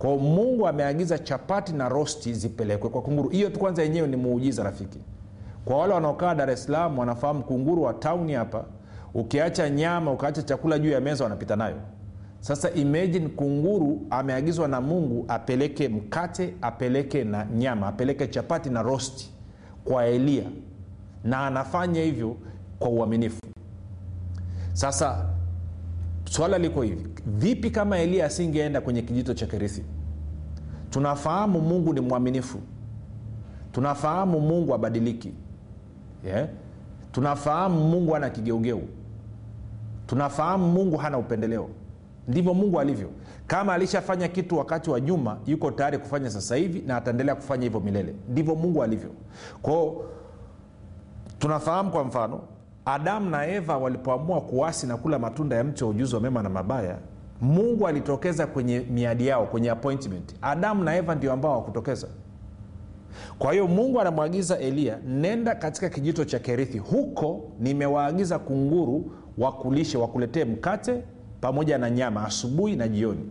kwao 0.00 0.18
mungu 0.18 0.68
ameagiza 0.68 1.18
chapati 1.18 1.72
na 1.72 1.88
rosti 1.88 2.34
zipelekwe 2.34 2.90
kwa 2.90 3.02
kunguru. 3.02 3.28
Hiyo 3.28 3.50
tu 3.50 3.58
kwanza 3.58 3.82
yenyewe 3.82 4.08
ni 4.08 4.16
muujiza 4.16 4.62
rafiki. 4.62 4.98
Kwa 5.64 5.78
wale 5.78 5.94
wanaokaa 5.94 6.34
dar 6.34 6.50
es 6.50 6.64
salaam 6.64 6.98
wanafahamu 6.98 7.42
kunguru 7.42 7.82
wa 7.82 7.94
tauni 7.94 8.32
hapa 8.32 8.64
ukiacha 9.14 9.70
nyama 9.70 10.12
ukaacha 10.12 10.42
chakula 10.42 10.78
juu 10.78 10.90
ya 10.90 11.00
meza 11.00 11.24
wanapita 11.24 11.56
nayo. 11.56 11.76
Sasa 12.40 12.70
imagine 12.70 13.28
kunguru 13.28 14.06
ameagizwa 14.10 14.68
na 14.68 14.80
mungu 14.80 15.24
apeleke 15.28 15.88
mkate 15.88 16.54
apeleke 16.62 17.24
na 17.24 17.44
nyama 17.44 17.86
apeleke 17.86 18.26
chapati 18.26 18.70
na 18.70 18.82
rosti 18.82 19.30
kwa 19.84 20.06
elia. 20.06 20.44
Na 21.24 21.46
anafanya 21.46 22.02
hivyo 22.02 22.36
kwa 22.78 22.88
uaminifu. 22.88 23.40
Sasa 24.72 25.26
swala 26.30 26.58
liko 26.58 26.82
hivi. 26.82 27.06
Vipi 27.26 27.70
kama 27.70 27.98
eliya 27.98 28.26
asingeenda 28.26 28.80
kwenye 28.80 29.02
kijito 29.02 29.34
cha 29.34 29.46
kerithi 29.46 29.84
tunafahamu 30.90 31.60
mungu 31.60 31.92
ni 31.94 32.00
mwaminifu. 32.00 32.58
Tunafahamu 33.72 34.40
mungu 34.40 34.74
abadiliki. 34.74 35.34
Yeah? 36.26 36.48
tunafahamu 37.12 37.80
mungu 37.88 38.12
hana 38.12 38.30
kigeugeu. 38.30 38.82
Tunafahamu 40.06 40.68
mungu 40.72 40.96
hana 40.96 41.18
upendeleo. 41.18 41.68
Ndivyo 42.28 42.54
mungu 42.54 42.80
alivyo. 42.80 43.10
Kama 43.46 43.74
alishafanya 43.74 44.28
kitu 44.28 44.58
wakati 44.58 44.90
wa 44.90 45.00
nyuma 45.00 45.38
yuko 45.46 45.70
tayari 45.70 45.98
kufanya 45.98 46.30
sasa 46.30 46.56
hivi 46.56 46.82
na 46.86 46.96
ataendelea 46.96 47.34
kufanya 47.34 47.62
hivyo 47.62 47.80
milele. 47.80 48.14
Ndivyo 48.28 48.54
mungu 48.54 48.82
alivyo. 48.82 49.10
Kwao 49.62 50.04
tunafahamu 51.38 51.90
kwa 51.90 52.04
mfano 52.04 52.40
adamu 52.94 53.30
na 53.30 53.46
eva 53.46 53.76
walipoamua 53.78 54.40
kuasi 54.40 54.86
na 54.86 54.96
kula 54.96 55.18
matunda 55.18 55.56
ya 55.56 55.64
mti 55.64 55.84
wa 55.84 55.90
ujuzi 55.90 56.14
wa 56.14 56.20
mema 56.20 56.42
na 56.42 56.48
mabaya 56.48 56.96
mungu 57.40 57.86
alitokeza 57.88 58.46
kwenye 58.46 58.80
miadi 58.80 59.26
yao 59.26 59.46
kwenye 59.46 59.70
appointment. 59.70 60.34
Adamu 60.42 60.84
na 60.84 60.96
eva 60.96 61.14
ndio 61.14 61.32
ambao 61.32 61.50
hawakutokeza. 61.52 62.08
Kwa 63.38 63.52
hiyo 63.52 63.66
mungu 63.68 64.00
anamwagiza 64.00 64.58
eliya 64.58 64.98
nenda 65.06 65.54
katika 65.54 65.88
kijito 65.88 66.24
cha 66.24 66.38
kerithi. 66.38 66.78
Huko 66.78 67.50
nimewaagiza 67.60 68.38
kunguru 68.38 69.12
wakulishe 69.38 69.98
wakuletee 69.98 70.44
mkate 70.44 71.02
pamoja 71.40 71.78
na 71.78 71.90
nyama 71.90 72.24
asubuhi 72.26 72.76
na 72.76 72.88
jioni. 72.88 73.24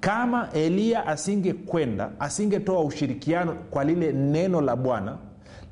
Kama 0.00 0.48
eliya 0.52 1.06
asingekwenda 1.06 2.10
asingetoa 2.20 2.80
ushirikiano 2.84 3.52
kwa 3.70 3.84
lile 3.84 4.12
neno 4.12 4.60
la 4.60 4.76
bwana 4.76 5.18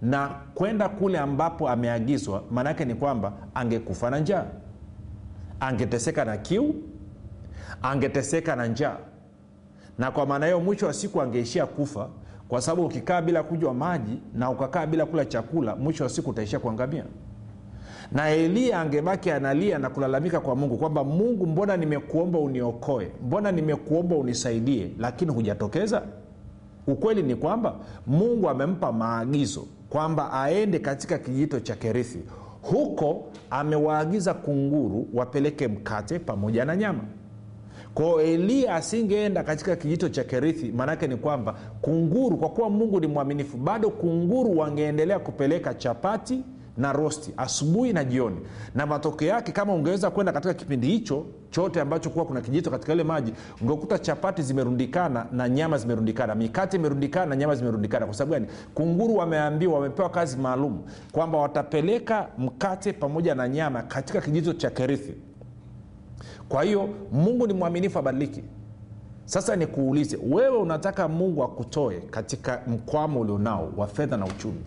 na 0.02 0.28
kwenda 0.54 0.88
kule 0.88 1.18
ambapo 1.18 1.68
ameagizwa 1.68 2.42
maanaake 2.50 2.84
ni 2.84 2.94
kwamba 2.94 3.32
angekufa 3.54 4.10
na 4.10 4.18
njaa. 4.18 4.44
Angeteseka 5.60 6.24
na 6.24 6.36
kiu 6.36 6.74
angeteseka 7.82 8.56
na 8.56 8.66
njaa. 8.66 8.96
Na 9.98 10.10
kwa 10.10 10.26
maana 10.26 10.46
hiyo 10.46 10.60
mwisho 10.60 10.86
wa 10.86 10.92
siku 10.92 11.22
angeishia 11.22 11.66
kufa 11.66 12.08
kwa 12.48 12.60
sababu 12.62 12.86
ukikaa 12.86 13.22
bila 13.22 13.42
kunywa 13.42 13.74
maji 13.74 14.18
na 14.34 14.50
ukakaa 14.50 14.86
bila 14.86 15.06
kula 15.06 15.24
chakula 15.24 15.76
mwisho 15.76 16.04
wa 16.04 16.10
siku 16.10 16.30
utaishia 16.30 16.58
kuangamia 16.58 17.04
na 18.12 18.28
eliya 18.30 18.80
angebaki 18.80 19.30
analia 19.30 19.78
na 19.78 19.90
kulalamika 19.90 20.40
kwa 20.40 20.56
mungu 20.56 20.76
kwamba 20.76 21.04
mungu 21.04 21.46
mbona 21.46 21.76
nimekuomba 21.76 22.38
uniokoe? 22.38 23.12
Mbona 23.26 23.52
nimekuomba 23.52 24.16
unisaidie 24.16 24.90
lakini 24.98 25.32
hujatokeza? 25.32 26.02
Ukweli 26.86 27.22
ni 27.22 27.34
kwamba 27.34 27.74
mungu 28.06 28.48
amempa 28.48 28.92
maagizo 28.92 29.66
kwamba 29.90 30.32
aende 30.32 30.78
katika 30.78 31.18
kijito 31.18 31.60
cha 31.60 31.74
kerithi. 31.76 32.18
Huko 32.62 33.24
amewaagiza 33.50 34.34
kunguru 34.34 35.08
wapeleke 35.14 35.68
mkate 35.68 36.18
pamoja 36.18 36.64
na 36.64 36.76
nyama. 36.76 37.00
Kwao 37.94 38.20
eliya 38.20 38.74
asingeenda 38.74 39.42
katika 39.42 39.76
kijito 39.76 40.08
cha 40.08 40.24
kerithi 40.24 40.72
maanake 40.72 41.06
ni 41.06 41.16
kwamba 41.16 41.54
kunguru 41.80 42.36
kwa 42.36 42.48
kuwa 42.48 42.70
mungu 42.70 43.00
ni 43.00 43.06
mwaminifu 43.06 43.56
bado 43.56 43.90
kunguru 43.90 44.58
wangeendelea 44.58 45.18
kupeleka 45.18 45.74
chapati 45.74 46.44
na 46.78 46.92
rosti 46.92 47.32
asubuhi 47.36 47.92
na 47.92 48.04
jioni. 48.04 48.36
Na 48.74 48.86
matokeo 48.86 49.28
yake 49.28 49.52
kama 49.52 49.74
ungeweza 49.74 50.10
kwenda 50.10 50.32
katika 50.32 50.54
kipindi 50.54 50.86
hicho 50.86 51.26
chote 51.50 51.80
ambacho 51.80 52.10
kuwa 52.10 52.24
kuna 52.24 52.40
kijito 52.40 52.70
katika 52.70 52.92
ile 52.92 53.04
maji 53.04 53.32
ungekuta 53.60 53.98
chapati 53.98 54.42
zimerundikana 54.42 55.26
na 55.32 55.48
nyama 55.48 55.78
zimerundikana 55.78 56.34
mikate 56.34 56.76
imerundikana 56.76 57.26
na 57.26 57.36
nyama 57.36 57.54
zimerundikana. 57.54 58.06
Kwa 58.06 58.14
sababu 58.14 58.32
gani? 58.32 58.46
Kunguru 58.74 59.16
wameambiwa 59.16 59.74
wamepewa 59.74 60.10
kazi 60.10 60.36
maalum 60.36 60.78
kwamba 61.12 61.38
watapeleka 61.38 62.28
mkate 62.38 62.92
pamoja 62.92 63.34
na 63.34 63.48
nyama 63.48 63.82
katika 63.82 64.20
kijito 64.20 64.52
cha 64.52 64.70
kerithi. 64.70 65.14
Kwa 66.48 66.62
hiyo 66.64 66.88
mungu 67.12 67.46
ni 67.46 67.52
mwaminifu 67.52 67.98
abadiliki. 67.98 68.42
Sasa 69.24 69.56
nikuulize 69.56 70.18
wewe 70.30 70.56
unataka 70.56 71.08
mungu 71.08 71.44
akutoe 71.44 72.00
katika 72.00 72.62
mkwamo 72.66 73.20
ulionao 73.20 73.72
wa 73.76 73.86
fedha 73.86 74.16
na 74.16 74.26
uchumi 74.26 74.60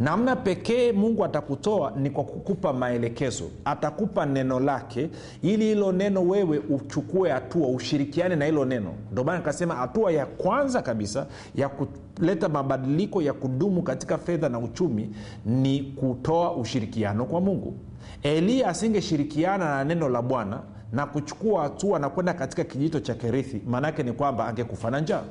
namna 0.00 0.36
pekee 0.36 0.92
mungu 0.92 1.24
atakutoa 1.24 1.90
ni 1.96 2.10
kwa 2.10 2.24
kukupa 2.24 2.72
maelekezo. 2.72 3.44
Atakupa 3.64 4.26
neno 4.26 4.60
lake 4.60 5.10
ili 5.42 5.64
hilo 5.64 5.92
neno 5.92 6.22
wewe 6.22 6.58
uchukue 6.58 7.30
hatua 7.30 7.68
ushirikiane 7.68 8.36
na 8.36 8.44
hilo 8.44 8.64
neno. 8.64 8.94
Ndio 9.12 9.24
maana 9.24 9.38
nikasema 9.38 9.74
hatua 9.74 10.12
ya 10.12 10.26
kwanza 10.26 10.82
kabisa 10.82 11.26
ya 11.54 11.68
kuleta 11.68 12.48
mabadiliko 12.48 13.22
ya 13.22 13.32
kudumu 13.32 13.82
katika 13.82 14.18
fedha 14.18 14.48
na 14.48 14.58
uchumi 14.58 15.10
ni 15.46 15.80
kutoa 15.82 16.56
ushirikiano 16.56 17.24
kwa 17.24 17.40
mungu. 17.40 17.74
Eliya 18.22 18.68
asingeshirikiana 18.68 19.64
na 19.64 19.84
neno 19.84 20.08
la 20.08 20.22
bwana 20.22 20.60
na 20.92 21.06
kuchukua 21.06 21.62
hatua 21.62 21.98
na 21.98 22.08
kwenda 22.10 22.34
katika 22.34 22.64
kijito 22.64 23.00
cha 23.00 23.14
kerithi 23.14 23.62
maanaake 23.66 24.02
ni 24.02 24.12
kwamba 24.12 24.46
angekufa 24.48 24.90
na 24.90 25.00
njaa 25.00 25.22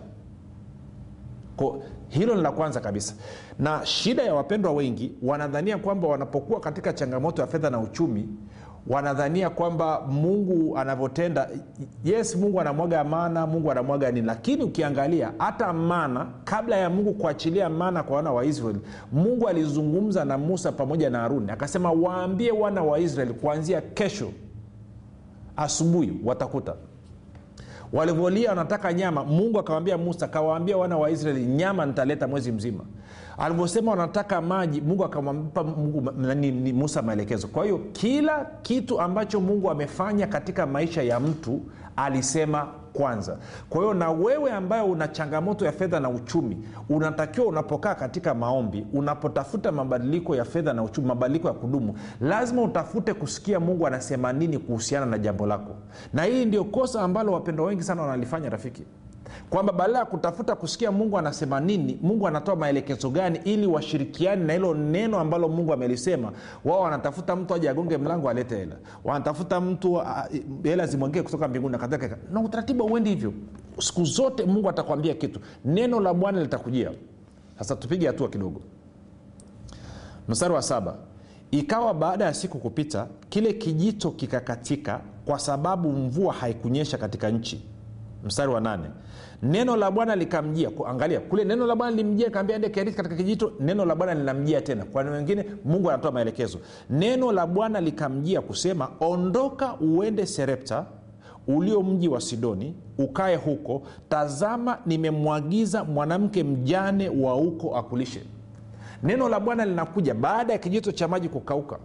Ko, 1.57 1.83
hilo 2.07 2.35
ni 2.35 2.41
la 2.41 2.51
kwanza 2.51 2.79
kabisa. 2.79 3.13
Na 3.59 3.85
shida 3.85 4.23
ya 4.23 4.35
wapendwa 4.35 4.71
wengi 4.71 5.11
wanadhania 5.23 5.77
kwamba 5.77 6.07
wanapokuwa 6.07 6.59
katika 6.59 6.93
changamoto 6.93 7.41
ya 7.41 7.47
fedha 7.47 7.69
na 7.69 7.79
uchumi 7.79 8.29
wanadhania 8.87 9.49
kwamba 9.49 10.01
mungu 10.01 10.77
anavyotenda 10.77 11.49
yes 12.03 12.35
mungu 12.35 12.61
anamwaga 12.61 13.03
mana 13.03 13.47
mungu 13.47 13.71
anamwaga 13.71 14.11
nini. 14.11 14.27
Lakini 14.27 14.63
ukiangalia 14.63 15.31
hata 15.37 15.73
mana 15.73 16.27
kabla 16.43 16.75
ya 16.77 16.89
mungu 16.89 17.13
kuachilia 17.13 17.69
mana 17.69 18.03
kwa 18.03 18.15
wana 18.15 18.31
wa 18.31 18.45
israeli 18.45 18.79
mungu 19.11 19.47
alizungumza 19.47 20.25
na 20.25 20.37
musa 20.37 20.71
pamoja 20.71 21.09
na 21.09 21.19
haruni. 21.19 21.51
Akasema 21.51 21.91
waambie 21.91 22.51
wana 22.51 22.83
wa 22.83 22.99
israeli 22.99 23.33
kuanzia 23.33 23.81
kesho 23.81 24.31
asubuhi 25.57 26.13
watakuta 26.25 26.73
walivyolia 27.93 28.49
wanataka 28.49 28.93
nyama. 28.93 29.23
Mungu 29.23 29.59
akawambia 29.59 29.97
musa 29.97 30.27
kawaambia 30.27 30.77
wana 30.77 30.97
wa 30.97 31.09
israeli 31.09 31.45
nyama 31.45 31.85
nitaleta 31.85 32.27
mwezi 32.27 32.51
mzima. 32.51 32.83
Alivyosema 33.37 33.91
wanataka 33.91 34.41
maji 34.41 34.81
mungu 34.81 35.05
akampa 35.05 35.63
musa 36.73 37.01
maelekezo. 37.01 37.47
Kwa 37.47 37.63
hiyo 37.63 37.79
kila 37.91 38.45
kitu 38.61 39.01
ambacho 39.01 39.39
mungu 39.39 39.71
amefanya 39.71 40.27
katika 40.27 40.65
maisha 40.65 41.03
ya 41.03 41.19
mtu 41.19 41.61
alisema 41.97 42.67
kwanza. 42.93 43.37
Kwa 43.69 43.81
hiyo 43.81 43.93
na 43.93 44.11
wewe 44.11 44.51
ambayo 44.51 44.85
una 44.85 45.07
changamoto 45.07 45.65
ya 45.65 45.71
fedha 45.71 45.99
na 45.99 46.09
uchumi 46.09 46.57
unatakiwa 46.89 47.45
unapokaa 47.47 47.95
katika 47.95 48.33
maombi 48.33 48.85
unapotafuta 48.93 49.71
mabadiliko 49.71 50.35
ya 50.35 50.45
fedha 50.45 50.73
na 50.73 50.83
uchumi 50.83 51.07
mabadiliko 51.07 51.47
ya 51.47 51.53
kudumu 51.53 51.93
lazima 52.21 52.61
utafute 52.61 53.13
kusikia 53.13 53.59
mungu 53.59 53.87
anasema 53.87 54.33
nini 54.33 54.57
kuhusiana 54.57 55.05
na 55.05 55.17
jambo 55.17 55.45
lako. 55.47 55.75
Na 56.13 56.23
hili 56.23 56.45
ndio 56.45 56.63
kosa 56.63 57.01
ambalo 57.01 57.31
wapendwa 57.33 57.65
wengi 57.65 57.83
sana 57.83 58.01
wanalifanya 58.01 58.49
rafiki 58.49 58.83
kwamba 59.49 59.73
badala 59.73 59.99
ya 59.99 60.05
kutafuta 60.05 60.55
kusikia 60.55 60.91
mungu 60.91 61.17
anasema 61.17 61.59
nini 61.59 61.99
mungu 62.01 62.27
anatoa 62.27 62.55
maelekezo 62.55 63.09
gani 63.09 63.39
ili 63.43 63.67
washirikiani 63.67 64.43
na 64.45 64.53
hilo 64.53 64.73
neno 64.73 65.19
ambalo 65.19 65.49
mungu 65.49 65.73
amelisema? 65.73 66.31
Wao 66.65 66.81
wanatafuta 66.81 67.35
mtu 67.35 67.53
aje 67.53 67.69
agonge 67.69 67.97
mlango 67.97 68.29
alete 68.29 68.55
hela. 68.57 68.75
Wanatafuta 69.03 69.61
mtu 69.61 70.01
hela 70.63 70.87
zimwangee 70.87 71.21
kutoka 71.21 71.47
mbinguni 71.47 71.77
na 71.77 72.17
na 72.31 72.41
utaratibu 72.41 72.83
auendi 72.83 73.09
hivyo. 73.09 73.33
Siku 73.79 74.03
zote 74.03 74.43
mungu 74.45 74.69
atakwambia 74.69 75.13
kitu. 75.13 75.39
Neno 75.65 75.99
la 75.99 76.13
bwana 76.13 76.41
litakujia. 76.41 76.91
Sasa 77.59 77.75
tupige 77.75 78.07
hatua 78.07 78.29
kidogo. 78.29 78.61
Mstari 80.27 80.53
wa 80.53 80.61
saba. 80.61 80.95
Ikawa 81.51 81.93
baada 81.93 82.25
ya 82.25 82.33
siku 82.33 82.59
kupita 82.59 83.07
kile 83.29 83.53
kijito 83.53 84.11
kikakatika 84.11 85.01
kwa 85.25 85.39
sababu 85.39 85.91
mvua 85.91 86.33
haikunyesha 86.33 86.97
katika 86.97 87.29
nchi. 87.29 87.63
Mstari 88.25 88.51
wa 88.51 88.61
nane 88.61 88.89
neno 89.41 89.75
la 89.75 89.91
bwana 89.91 90.15
likamjia. 90.15 90.69
Angalia 90.87 91.19
kule 91.19 91.43
neno 91.43 91.65
la 91.67 91.75
bwana 91.75 91.95
limjia 91.95 92.29
kaambia 92.29 92.55
ende 92.55 92.69
keriti 92.69 92.97
katika 92.97 93.15
kijito. 93.15 93.53
Neno 93.59 93.85
la 93.85 93.95
bwana 93.95 94.13
linamjia 94.13 94.61
tena. 94.61 94.85
Kwani 94.85 95.09
wengine 95.09 95.45
mungu 95.65 95.89
anatoa 95.89 96.11
maelekezo. 96.11 96.59
Neno 96.89 97.31
la 97.31 97.47
bwana 97.47 97.81
likamjia 97.81 98.41
kusema 98.41 98.89
ondoka 98.99 99.73
uende 99.75 100.25
serepta 100.25 100.85
ulio 101.47 101.83
mji 101.83 102.07
wa 102.07 102.21
sidoni 102.21 102.75
ukae 102.97 103.35
huko. 103.35 103.83
Tazama 104.09 104.77
nimemwagiza 104.85 105.83
mwanamke 105.83 106.43
mjane 106.43 107.09
wa 107.09 107.33
huko 107.33 107.75
akulishe. 107.77 108.21
Neno 109.03 109.29
la 109.29 109.39
bwana 109.39 109.65
linakuja 109.65 110.13
baada 110.13 110.53
ya 110.53 110.59
kijito 110.59 110.91
cha 110.91 111.07
maji 111.07 111.29
kukauka. 111.29 111.79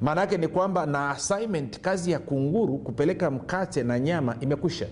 Maana 0.00 0.20
yake 0.20 0.38
ni 0.38 0.48
kwamba 0.48 0.86
na 0.86 1.10
assignment 1.10 1.80
kazi 1.80 2.10
ya 2.10 2.18
kunguru 2.18 2.78
kupeleka 2.78 3.30
mkate 3.30 3.82
na 3.82 3.98
nyama 3.98 4.36
imekwisha 4.40 4.86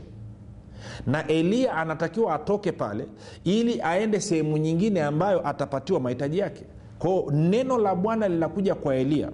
na 1.07 1.27
eliya 1.27 1.73
anatakiwa 1.75 2.35
atoke 2.35 2.73
pale 2.73 3.07
ili 3.45 3.81
aende 3.83 4.21
sehemu 4.21 4.57
nyingine 4.57 5.03
ambayo 5.03 5.49
atapatiwa 5.49 6.01
mahitaji 6.01 6.39
yake. 6.39 6.65
Kwao 6.99 7.31
neno 7.31 7.79
la 7.79 7.95
bwana 7.95 8.29
linakuja 8.29 8.75
kwa 8.75 8.97
eliya 8.97 9.31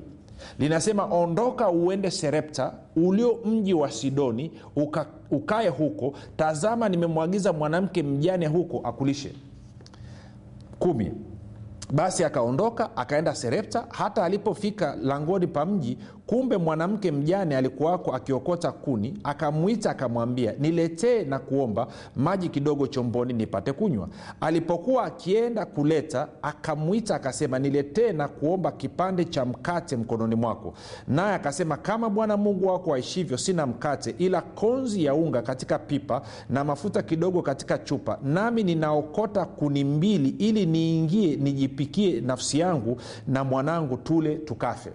linasema 0.59 1.05
ondoka 1.05 1.71
uende 1.71 2.11
serepta 2.11 2.73
ulio 2.97 3.39
mji 3.45 3.75
wa 3.75 3.91
sidoni 3.91 4.51
uka, 4.77 5.07
ukae 5.31 5.69
huko. 5.69 6.15
Tazama 6.37 6.89
nimemwagiza 6.89 7.53
mwanamke 7.53 8.03
mjane 8.03 8.47
huko 8.47 8.81
akulishe. 8.85 9.33
Kumi. 10.79 11.13
Basi 11.93 12.25
akaondoka 12.25 12.97
akaenda 12.97 13.35
serepta. 13.35 13.87
Hata 13.89 14.25
alipofika 14.25 14.97
langoni 15.03 15.47
pa 15.47 15.67
mji 15.67 15.99
kumbe 16.31 16.57
mwanamke 16.57 17.11
mjane 17.13 17.57
alikuwako 17.57 18.13
akiokota 18.15 18.73
kuni 18.73 19.19
akamwita 19.25 19.91
akamwambia 19.91 20.55
niletee 20.59 21.25
na 21.25 21.39
kuomba 21.39 21.87
maji 22.17 22.49
kidogo 22.49 22.87
chomboni 22.87 23.33
nipate 23.33 23.73
kunywa. 23.73 24.09
Alipokuwa 24.41 25.05
akienda 25.05 25.67
kuleta 25.67 26.29
akamwita 26.43 27.15
akasema 27.15 27.59
niletee 27.59 28.13
na 28.13 28.29
kuomba 28.29 28.73
kipande 28.73 29.25
cha 29.25 29.45
mkate 29.45 29.97
mkononi 29.97 30.35
mwako. 30.35 30.75
Naye 31.09 31.35
akasema 31.35 31.77
kama 31.77 32.11
bwana 32.11 32.37
mungu 32.37 32.67
wako 32.67 32.95
aishivyo 32.95 33.39
sina 33.39 33.67
mkate 33.67 34.15
ila 34.19 34.41
konzi 34.41 35.05
ya 35.05 35.15
unga 35.15 35.43
katika 35.43 35.79
pipa 35.79 36.23
na 36.51 36.65
mafuta 36.65 37.03
kidogo 37.03 37.43
katika 37.43 37.79
chupa 37.79 38.19
nami 38.25 38.63
ninaokota 38.65 39.45
kuni 39.45 39.85
mbili 39.85 40.29
ili 40.29 40.67
niingie 40.67 41.37
nijipikie 41.37 42.21
nafsi 42.21 42.59
yangu 42.59 42.97
na 43.29 43.45
mwanangu 43.45 43.97
tule 43.97 44.35
tukafe 44.37 44.91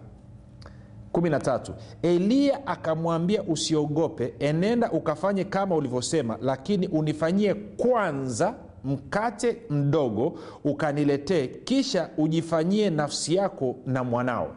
13 1.15 1.71
eliya 2.01 2.67
akamwambia 2.67 3.43
usiogope 3.43 4.33
enenda 4.39 4.91
ukafanye 4.91 5.43
kama 5.43 5.75
ulivyosema 5.75 6.37
lakini 6.41 6.87
unifanyie 6.87 7.53
kwanza 7.53 8.53
mkate 8.83 9.57
mdogo 9.69 10.39
ukaniletee 10.63 11.47
kisha 11.47 12.09
ujifanyie 12.17 12.89
nafsi 12.89 13.35
yako 13.35 13.75
na 13.85 14.03
mwanao. 14.03 14.55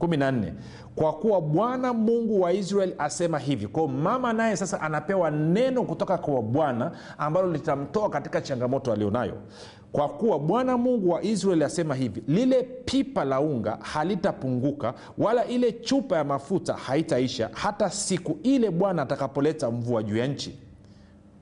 14 0.00 0.52
kwa 0.94 1.12
kuwa 1.12 1.40
bwana 1.40 1.92
mungu 1.92 2.40
wa 2.40 2.52
israeli 2.52 2.94
asema 2.98 3.38
hivi 3.38 3.66
kwao 3.66 3.88
mama 3.88 4.32
naye 4.32 4.56
sasa 4.56 4.80
anapewa 4.80 5.30
neno 5.30 5.82
kutoka 5.82 6.18
kwa 6.18 6.42
bwana 6.42 6.92
ambalo 7.18 7.52
litamtoa 7.52 8.10
katika 8.10 8.40
changamoto 8.40 8.92
alionayo 8.92 9.34
kwa 9.92 10.08
kuwa 10.08 10.38
bwana 10.38 10.78
mungu 10.78 11.10
wa 11.10 11.22
israeli 11.22 11.64
asema 11.64 11.94
hivi 11.94 12.22
lile 12.28 12.62
pipa 12.62 13.24
la 13.24 13.40
unga 13.40 13.78
halitapunguka 13.82 14.94
wala 15.18 15.44
ile 15.46 15.72
chupa 15.72 16.16
ya 16.16 16.24
mafuta 16.24 16.74
haitaisha 16.74 17.50
hata 17.52 17.90
siku 17.90 18.38
ile 18.42 18.70
bwana 18.70 19.02
atakapoleta 19.02 19.70
mvua 19.70 20.02
juu 20.02 20.16
ya 20.16 20.26
nchi. 20.26 20.58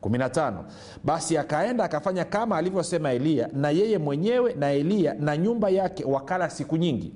15 0.03 0.53
basi 1.05 1.39
akaenda 1.39 1.85
akafanya 1.85 2.25
kama 2.25 2.57
alivyosema 2.57 3.13
eliya 3.13 3.49
na 3.53 3.71
yeye 3.71 3.99
mwenyewe 3.99 4.53
na 4.55 4.71
eliya 4.73 5.15
na 5.15 5.37
nyumba 5.37 5.71
yake 5.71 6.05
wakala 6.05 6.51
siku 6.51 6.77
nyingi. 6.77 7.13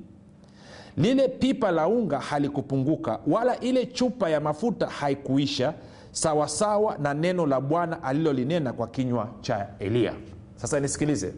Lile 0.96 1.28
pipa 1.28 1.70
la 1.70 1.88
unga 1.88 2.18
halikupunguka 2.18 3.18
wala 3.26 3.60
ile 3.60 3.86
chupa 3.86 4.30
ya 4.30 4.40
mafuta 4.40 4.86
haikuisha 4.86 5.74
sawasawa 6.10 6.98
na 6.98 7.14
neno 7.14 7.46
la 7.46 7.60
bwana 7.60 8.02
alilolinena 8.02 8.72
kwa 8.72 8.86
kinywa 8.86 9.28
cha 9.40 9.68
eliya 9.78 10.14
sasa 10.62 10.80
nisikilize. 10.80 11.32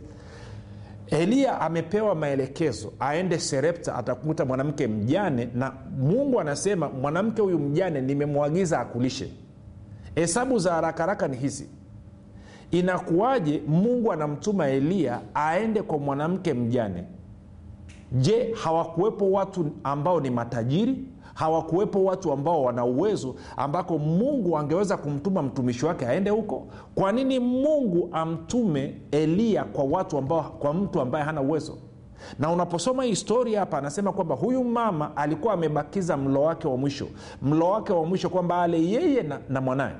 Eliya 1.11 1.61
amepewa 1.61 2.15
maelekezo 2.15 2.93
aende 3.01 3.39
serepta 3.39 3.95
atakuta 3.95 4.45
mwanamke 4.45 4.87
mjane 4.87 5.49
na 5.55 5.73
mungu 5.99 6.41
anasema 6.41 6.89
mwanamke 6.89 7.43
huyu 7.43 7.59
mjane 7.59 8.01
nimemwagiza 8.01 8.81
akulishe. 8.81 9.33
Hesabu 10.15 10.59
za 10.59 10.73
haraka 10.73 11.03
haraka 11.03 11.29
ni 11.29 11.37
hizi. 11.37 11.67
Inakuwaje 12.71 13.63
mungu 13.67 14.13
anamtuma 14.13 14.69
eliya 14.69 15.21
aende 15.35 15.83
kwa 15.83 15.99
mwanamke 15.99 16.55
mjane? 16.55 17.05
Je 18.13 18.55
hawakuwepo 18.63 19.31
watu 19.31 19.71
ambao 19.85 20.21
ni 20.21 20.31
matajiri 20.31 21.05
hawakuwepo 21.35 22.05
watu 22.05 22.33
ambao 22.33 22.63
wana 22.63 22.85
uwezo 22.85 23.35
ambako 23.57 23.99
mungu 23.99 24.59
angeweza 24.59 24.97
kumtuma 24.97 25.43
mtumishi 25.43 25.87
wake 25.87 26.07
aende 26.07 26.31
huko. 26.31 26.67
Kwa 26.95 27.13
nini 27.13 27.39
mungu 27.39 28.09
amtume 28.13 29.01
eliya 29.11 29.65
kwa 29.65 29.85
watu 29.85 30.19
ambao 30.19 30.43
kwa 30.43 30.75
mtu 30.75 31.01
ambaye 31.01 31.25
hana 31.25 31.41
uwezo? 31.41 31.79
Na 32.39 32.51
unaposoma 32.51 33.05
historia 33.05 33.61
hapa 33.61 33.79
anasema 33.79 34.13
kwamba 34.13 34.35
huyu 34.35 34.65
mama 34.65 35.17
alikuwa 35.17 35.55
amebakiza 35.55 36.17
mlo 36.17 36.43
wake 36.43 36.69
wa 36.69 36.77
mwisho. 36.77 37.07
Mlo 37.43 37.71
wake 37.71 37.93
wa 37.93 38.05
mwisho 38.07 38.29
kwamba 38.29 38.63
ale 38.63 38.85
yeye 38.87 39.23
na, 39.23 39.41
na 39.49 39.61
mwanaye 39.61 39.95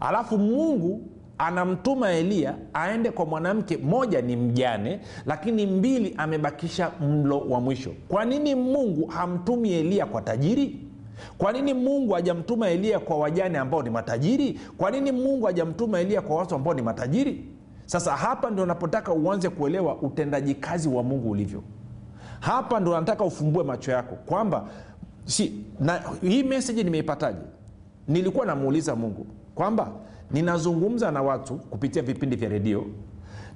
alafu 0.00 0.38
mungu 0.38 1.00
anamtuma 1.38 2.10
eliya 2.12 2.54
aende 2.74 3.10
kwa 3.10 3.26
mwanamke 3.26 3.76
moja 3.76 4.22
ni 4.22 4.36
mjane 4.36 5.00
lakini 5.26 5.66
mbili 5.66 6.14
amebakisha 6.18 6.90
mlo 7.00 7.38
wa 7.40 7.60
mwisho. 7.60 7.90
Kwa 8.08 8.24
nini 8.24 8.54
mungu 8.54 9.06
hamtumi 9.06 9.72
eliya 9.72 10.06
kwa 10.06 10.22
tajiri? 10.22 10.80
Kwa 11.38 11.52
nini 11.52 11.74
mungu 11.74 12.12
hajamtuma 12.12 12.68
eliya 12.68 12.98
kwa 13.00 13.16
wajane 13.18 13.58
ambao 13.58 13.82
ni 13.82 13.90
matajiri? 13.90 14.60
Kwa 14.78 14.90
nini 14.90 15.12
mungu 15.12 15.46
hajamtuma 15.46 16.00
eliya 16.00 16.20
kwa 16.22 16.36
watu 16.36 16.54
ambao 16.54 16.74
ni 16.74 16.82
matajiri? 16.82 17.44
Sasa 17.86 18.16
hapa 18.16 18.50
ndio 18.50 18.66
napotaka 18.66 19.12
uanze 19.12 19.48
kuelewa 19.48 19.96
utendaji 20.02 20.54
kazi 20.54 20.88
wa 20.88 21.02
mungu 21.02 21.30
ulivyo. 21.30 21.62
Hapa 22.40 22.80
ndo 22.80 22.92
nataka 22.92 23.24
ufumbue 23.24 23.64
macho 23.64 23.90
yako 23.92 24.14
kwamba 24.26 24.68
si 25.24 25.64
na 25.80 26.00
hii 26.22 26.42
meseji 26.42 26.84
nimeipataje? 26.84 27.38
Nilikuwa 28.08 28.46
namuuliza 28.46 28.96
mungu 28.96 29.26
kwamba 29.54 29.90
ninazungumza 30.34 31.10
na 31.10 31.22
watu 31.22 31.54
kupitia 31.54 32.02
vipindi 32.02 32.36
vya 32.36 32.48
redio 32.48 32.84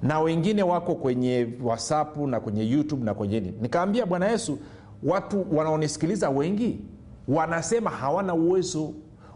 na 0.03 0.19
wengine 0.19 0.63
wako 0.63 0.95
kwenye 0.95 1.47
whatsapp 1.63 2.17
na 2.17 2.39
kwenye 2.39 2.69
youtube 2.69 3.05
na 3.05 3.13
kwenye 3.13 3.39
nini. 3.39 3.53
Nikaambia 3.61 4.05
bwana 4.05 4.27
yesu 4.27 4.57
watu 5.03 5.45
wanaonisikiliza 5.51 6.29
wengi 6.29 6.79
wanasema 7.27 7.89
hawana 7.89 8.33
uwezo. 8.33 8.93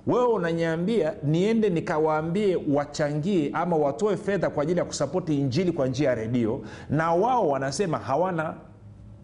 Wewe 0.07 0.25
unanyambia 0.25 1.13
niende 1.23 1.69
nikawaambie 1.69 2.59
wachangie 2.73 3.49
ama 3.53 3.75
watoe 3.75 4.17
fedha 4.17 4.49
kwa 4.49 4.63
ajili 4.63 4.79
ya 4.79 4.85
kusapoti 4.85 5.39
injili 5.39 5.71
kwa 5.71 5.87
njia 5.87 6.09
ya 6.09 6.15
redio 6.15 6.61
na 6.89 7.13
wao 7.13 7.49
wanasema 7.49 7.97
hawana. 7.97 8.53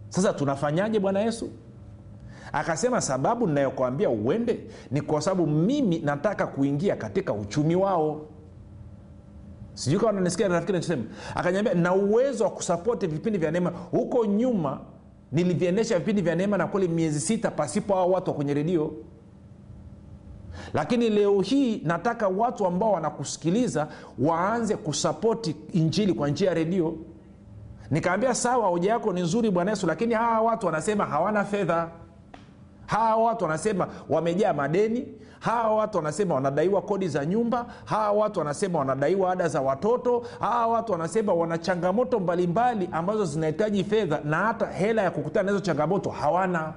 Sasa 0.10 0.34
tunafanyaje 0.34 1.00
bwana 1.00 1.20
yesu 1.22 1.50
akasema 2.54 3.02
sababu 3.02 3.48
ninayokwambia 3.48 4.10
uende 4.10 4.60
ni 4.92 5.02
kwa 5.02 5.22
sababu 5.22 5.48
mimi 5.48 6.00
nataka 6.00 6.48
kuingia 6.48 6.96
katika 6.96 7.34
uchumi 7.34 7.76
wao. 7.76 8.26
Sijui 9.74 10.00
akanyambia 11.36 11.74
na 11.74 11.94
uwezo 11.94 12.44
wa 12.44 12.50
kusapoti 12.50 13.08
vipindi 13.08 13.40
vya 13.40 13.52
neema. 13.52 13.70
Huko 13.92 14.26
nyuma 14.26 14.80
niliviendesha 15.32 16.00
vipindi 16.00 16.22
vya 16.22 16.36
neema 16.36 16.58
na 16.58 16.68
kweli 16.68 16.88
miezi 16.88 17.20
sita 17.20 17.52
pasipo 17.52 17.94
hao 17.94 18.12
watu 18.12 18.30
wa 18.30 18.36
kwenye 18.36 18.54
redio. 18.54 18.94
Lakini 20.74 21.10
leo 21.10 21.42
hii 21.42 21.82
nataka 21.86 22.28
watu 22.28 22.66
ambao 22.66 22.92
wanakusikiliza 22.92 23.88
waanze 24.20 24.76
kusapoti 24.76 25.56
injili 25.74 26.14
kwa 26.14 26.30
njia 26.30 26.48
ya 26.48 26.54
redio. 26.54 26.98
Nikaambia 27.92 28.34
sawa 28.36 28.68
hoja 28.68 28.92
yako 28.92 29.14
ni 29.14 29.22
nzuri 29.22 29.52
bwana 29.52 29.72
yesu 29.72 29.88
lakini 29.88 30.14
hawa 30.14 30.42
watu 30.42 30.66
wanasema 30.66 31.06
hawana 31.06 31.46
fedha 31.46 31.90
hawa 32.90 33.24
watu 33.24 33.44
wanasema 33.44 33.88
wamejaa 34.10 34.54
madeni 34.54 35.08
hawa 35.40 35.76
watu 35.76 35.98
wanasema 35.98 36.36
wanadaiwa 36.36 36.82
kodi 36.82 37.08
za 37.08 37.26
nyumba 37.26 37.66
hawa 37.86 38.12
watu 38.12 38.40
wanasema 38.40 38.80
wanadaiwa 38.80 39.32
ada 39.32 39.48
za 39.48 39.62
watoto 39.62 40.24
hawa 40.40 40.68
watu 40.68 40.92
wanasema 40.92 41.34
wana 41.34 41.58
changamoto 41.58 42.20
mbalimbali 42.20 42.90
ambazo 42.92 43.26
zinahitaji 43.26 43.84
fedha 43.84 44.20
na 44.24 44.38
hata 44.38 44.66
hela 44.66 45.02
ya 45.02 45.12
kukutana 45.12 45.44
na 45.46 45.52
hizo 45.52 45.64
changamoto 45.66 46.10
hawana. 46.10 46.74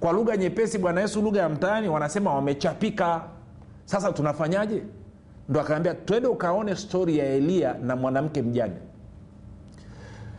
Kwa 0.00 0.12
lugha 0.12 0.36
nyepesi 0.36 0.78
bwana 0.78 1.00
yesu 1.00 1.22
lugha 1.22 1.40
ya 1.40 1.48
mtaani 1.48 1.88
wanasema 1.88 2.34
wamechapika. 2.34 3.20
Sasa 3.84 4.12
tunafanyaje? 4.12 4.82
Ndo 5.48 5.60
akaambia 5.60 5.94
twende 5.94 6.28
ukaone 6.28 6.76
stori 6.76 7.18
ya 7.18 7.26
eliya 7.26 7.74
na 7.82 7.96
mwanamke 7.96 8.42
mjane 8.42 8.74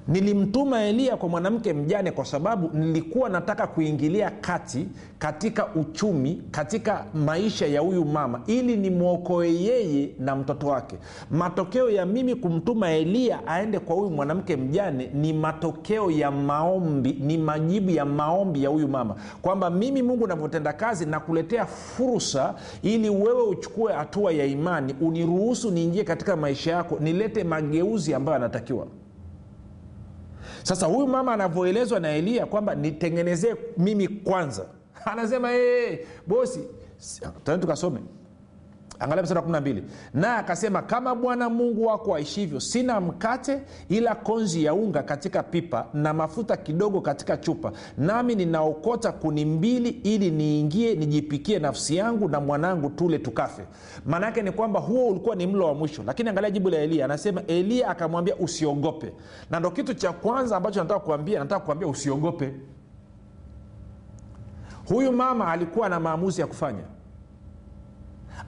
nilimtuma 0.07 0.81
eliya 0.83 1.17
kwa 1.17 1.29
mwanamke 1.29 1.73
mjane 1.73 2.11
kwa 2.11 2.25
sababu 2.25 2.77
nilikuwa 2.77 3.29
nataka 3.29 3.67
kuingilia 3.67 4.31
kati 4.41 4.87
katika 5.19 5.67
uchumi 5.75 6.41
katika 6.51 7.05
maisha 7.13 7.67
ya 7.67 7.81
huyu 7.81 8.05
mama 8.05 8.41
ili 8.47 8.75
nimwokoe 8.77 9.53
yeye 9.53 10.09
na 10.19 10.35
mtoto 10.35 10.67
wake. 10.67 10.95
Matokeo 11.31 11.89
ya 11.89 12.05
mimi 12.05 12.35
kumtuma 12.35 12.91
eliya 12.91 13.47
aende 13.47 13.79
kwa 13.79 13.95
huyu 13.95 14.09
mwanamke 14.09 14.55
mjane 14.57 15.09
ni 15.13 15.33
matokeo 15.33 16.11
ya 16.11 16.31
maombi 16.31 17.17
ni 17.21 17.37
majibu 17.37 17.89
ya 17.91 18.05
maombi 18.05 18.63
ya 18.63 18.69
huyu 18.69 18.87
mama. 18.87 19.15
Kwamba 19.41 19.69
mimi 19.69 20.01
mungu 20.01 20.27
navyotenda 20.27 20.73
kazi 20.73 21.05
nakuletea 21.05 21.65
fursa 21.65 22.55
ili 22.83 23.09
wewe 23.09 23.43
uchukue 23.43 23.93
hatua 23.93 24.31
ya 24.31 24.45
imani 24.45 24.95
uniruhusu 25.01 25.71
niingie 25.71 26.03
katika 26.03 26.35
maisha 26.35 26.71
yako 26.71 26.97
nilete 26.99 27.43
mageuzi 27.43 28.13
ambayo 28.13 28.33
yanatakiwa 28.33 28.87
sasa 30.67 30.85
huyu 30.85 31.07
mama 31.07 31.33
anavyoelezwa 31.33 31.99
na 31.99 32.11
eliya 32.11 32.45
kwamba 32.45 32.75
nitengenezee 32.75 33.55
mimi 33.77 34.07
kwanza. 34.07 34.65
Anasema 35.05 35.49
hey, 35.49 35.97
bosi 36.27 36.59
tani 37.43 37.61
tukasome 37.61 37.99
angalia 38.99 39.41
kumi 39.41 39.51
na 39.51 39.61
mbili. 39.61 39.83
Naye 40.13 40.37
akasema 40.37 40.81
kama 40.81 41.15
bwana 41.15 41.49
mungu 41.49 41.85
wako 41.85 42.15
aishivyo 42.15 42.59
sina 42.59 43.01
mkate 43.01 43.61
ila 43.89 44.15
konzi 44.15 44.63
ya 44.63 44.73
unga 44.73 45.03
katika 45.03 45.43
pipa 45.43 45.85
na 45.93 46.13
mafuta 46.13 46.57
kidogo 46.57 47.01
katika 47.01 47.37
chupa. 47.37 47.71
Nami 47.97 48.35
ninaokota 48.35 49.11
kuni 49.11 49.45
mbili 49.45 49.89
ili 49.89 50.31
niingie 50.31 50.95
nijipikie 50.95 51.59
nafsi 51.59 51.95
yangu 51.95 52.29
na 52.29 52.39
mwanangu 52.39 52.89
tule 52.89 53.19
tukafe. 53.19 53.63
Maana 54.05 54.25
yake 54.25 54.41
ni 54.41 54.51
kwamba 54.51 54.79
huo 54.79 55.07
ulikuwa 55.07 55.35
ni 55.35 55.47
mlo 55.47 55.65
wa 55.67 55.73
mwisho. 55.73 56.03
Lakini 56.07 56.29
angalia 56.29 56.51
jibu 56.51 56.69
la 56.69 56.77
eliya 56.77 57.05
anasema 57.05 57.41
eliya 57.47 57.89
akamwambia 57.89 58.35
usiogope. 58.35 59.13
Na 59.51 59.59
ndo 59.59 59.71
kitu 59.71 59.93
cha 59.93 60.11
kwanza 60.13 60.57
ambacho 60.57 60.79
nataka 60.83 60.99
kuambia 60.99 61.39
nataka 61.39 61.65
kuambia 61.65 61.87
usiogope. 61.87 62.53
Huyu 64.89 65.11
mama 65.11 65.51
alikuwa 65.51 65.89
na 65.89 65.99
maamuzi 65.99 66.41
ya 66.41 66.47
kufanya 66.47 66.83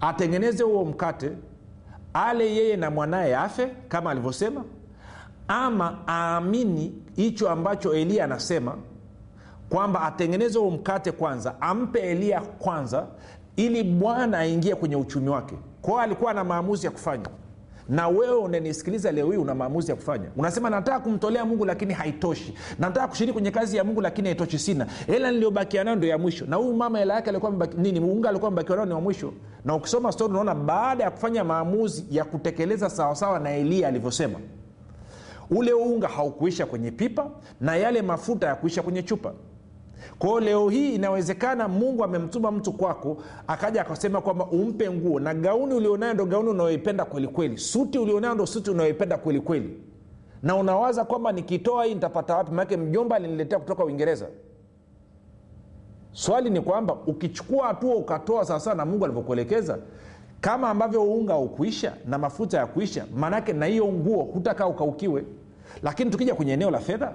atengeneze 0.02 0.64
huo 0.64 0.86
mkate 0.86 1.32
ale 2.14 2.56
yeye 2.56 2.78
na 2.78 2.92
mwanaye 2.92 3.36
afe 3.36 3.68
kama 3.88 4.12
alivyosema 4.12 4.64
ama 5.48 5.98
aamini 6.08 6.94
hicho 7.16 7.50
ambacho 7.50 7.94
eliya 7.94 8.24
anasema 8.26 8.76
kwamba 9.70 10.02
atengeneze 10.02 10.60
huo 10.60 10.72
mkate 10.72 11.12
kwanza 11.12 11.62
ampe 11.62 12.00
eliya 12.00 12.42
kwanza 12.42 13.08
ili 13.56 13.84
bwana 13.84 14.38
aingie 14.38 14.76
kwenye 14.76 14.96
uchumi 14.96 15.30
wake. 15.30 15.56
Kwao 15.82 16.00
alikuwa 16.00 16.34
na 16.34 16.44
maamuzi 16.44 16.86
ya 16.86 16.92
kufanya 16.92 17.30
na 17.90 18.08
wewe 18.08 18.36
unanisikiliza 18.38 19.12
leo 19.12 19.32
hii 19.32 19.38
una 19.38 19.56
maamuzi 19.56 19.92
ya 19.92 19.96
kufanya. 19.96 20.26
Unasema 20.38 20.70
nataka 20.70 21.00
kumtolea 21.00 21.46
mungu 21.46 21.66
lakini 21.66 21.94
haitoshi. 21.94 22.54
Nataka 22.80 23.08
kushiriki 23.08 23.34
kwenye 23.34 23.52
kazi 23.52 23.78
ya 23.78 23.84
mungu 23.84 24.02
lakini 24.02 24.28
haitoshi 24.28 24.60
sina. 24.60 24.88
Hela 25.08 25.32
niliyobakia 25.32 25.84
nayo 25.84 25.96
ndo 25.96 26.08
ya 26.08 26.18
mwisho. 26.18 26.46
Na 26.46 26.56
huyu 26.56 26.74
mama 26.76 27.00
hela 27.00 27.14
yake 27.14 27.30
alikuwa 27.30 27.68
nini 27.78 28.00
unga 28.00 28.30
alikuwa 28.30 28.52
mbakiwa 28.52 28.76
nayo 28.78 28.86
ni 28.88 28.94
wa 28.94 29.02
mwisho. 29.02 29.34
Na 29.66 29.76
ukisoma 29.76 30.12
stori 30.12 30.32
unaona 30.32 30.56
baada 30.56 31.04
ya 31.04 31.12
kufanya 31.12 31.44
maamuzi 31.44 32.06
ya 32.12 32.24
kutekeleza 32.26 32.90
sawasawa 32.90 33.40
na 33.40 33.52
eliya 33.56 33.88
alivyosema 33.88 34.40
ule 35.52 35.74
unga 35.74 36.08
haukuisha 36.08 36.66
kwenye 36.66 36.92
pipa 36.92 37.28
na 37.62 37.76
yale 37.76 38.02
mafuta 38.02 38.48
ya 38.48 38.56
kuisha 38.56 38.82
kwenye 38.82 39.04
chupa 39.04 39.34
kwao 40.20 40.40
leo 40.40 40.70
hii 40.70 40.96
inawezekana 40.96 41.68
mungu 41.68 42.04
amemtuma 42.04 42.52
mtu 42.52 42.74
kwako 42.74 43.18
akaja 43.48 43.82
akasema 43.82 44.22
kwamba 44.22 44.46
umpe 44.46 44.92
nguo 44.92 45.20
na 45.20 45.34
gauni 45.34 45.74
ulionayo 45.74 46.14
ndo 46.14 46.26
gauni 46.26 46.50
unayoipenda 46.50 47.06
kwelikweli 47.06 47.58
suti 47.58 48.00
ulionayo 48.00 48.34
ndo 48.34 48.46
suti 48.46 48.72
unayoipenda 48.72 49.18
kwelikweli 49.18 49.80
na 50.44 50.56
unawaza 50.56 51.06
kwamba 51.06 51.32
nikitoa 51.32 51.86
hii 51.86 51.94
nitapata 51.94 52.36
wapi? 52.36 52.52
Manake 52.52 52.78
mjomba 52.78 53.16
aliniletea 53.16 53.60
kutoka 53.60 53.84
uingereza. 53.86 54.26
Swali 56.12 56.50
ni 56.50 56.62
kwamba 56.62 56.98
ukichukua 57.08 57.68
hatua 57.68 57.96
ukatoa 57.96 58.46
sawasawa 58.46 58.76
na 58.76 58.86
mungu 58.86 59.06
alivyokuelekeza 59.06 59.78
kama 60.42 60.70
ambavyo 60.70 61.04
unga 61.04 61.38
ukuisha 61.38 61.94
na 62.06 62.18
mafuta 62.18 62.58
ya 62.58 62.66
kuisha 62.66 63.06
maanake 63.16 63.54
na 63.54 63.66
hiyo 63.66 63.88
nguo 63.88 64.24
hutakaa 64.24 64.68
ukaukiwe. 64.68 65.24
Lakini 65.84 66.12
tukija 66.12 66.36
kwenye 66.36 66.54
eneo 66.54 66.72
la 66.72 66.80
fedha 66.80 67.14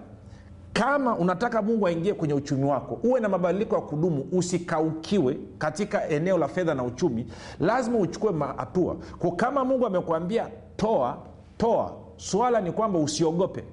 kama 0.75 1.17
unataka 1.17 1.63
mungu 1.63 1.87
aingie 1.87 2.15
kwenye 2.15 2.35
uchumi 2.35 2.65
wako 2.65 2.99
uwe 3.03 3.21
na 3.21 3.29
mabadiliko 3.29 3.75
ya 3.75 3.81
kudumu 3.81 4.27
usikaukiwe 4.33 5.39
katika 5.59 6.09
eneo 6.09 6.39
la 6.39 6.49
fedha 6.49 6.75
na 6.75 6.85
uchumi 6.85 7.27
lazima 7.61 7.99
uchukue 7.99 8.33
hatua. 8.57 8.97
Kama 9.37 9.65
mungu 9.65 9.87
amekuambia 9.87 10.49
toa 10.77 11.19
toa 11.57 11.93
swala 12.17 12.61
ni 12.61 12.73
kwamba 12.73 12.99
usiogope. 12.99 13.65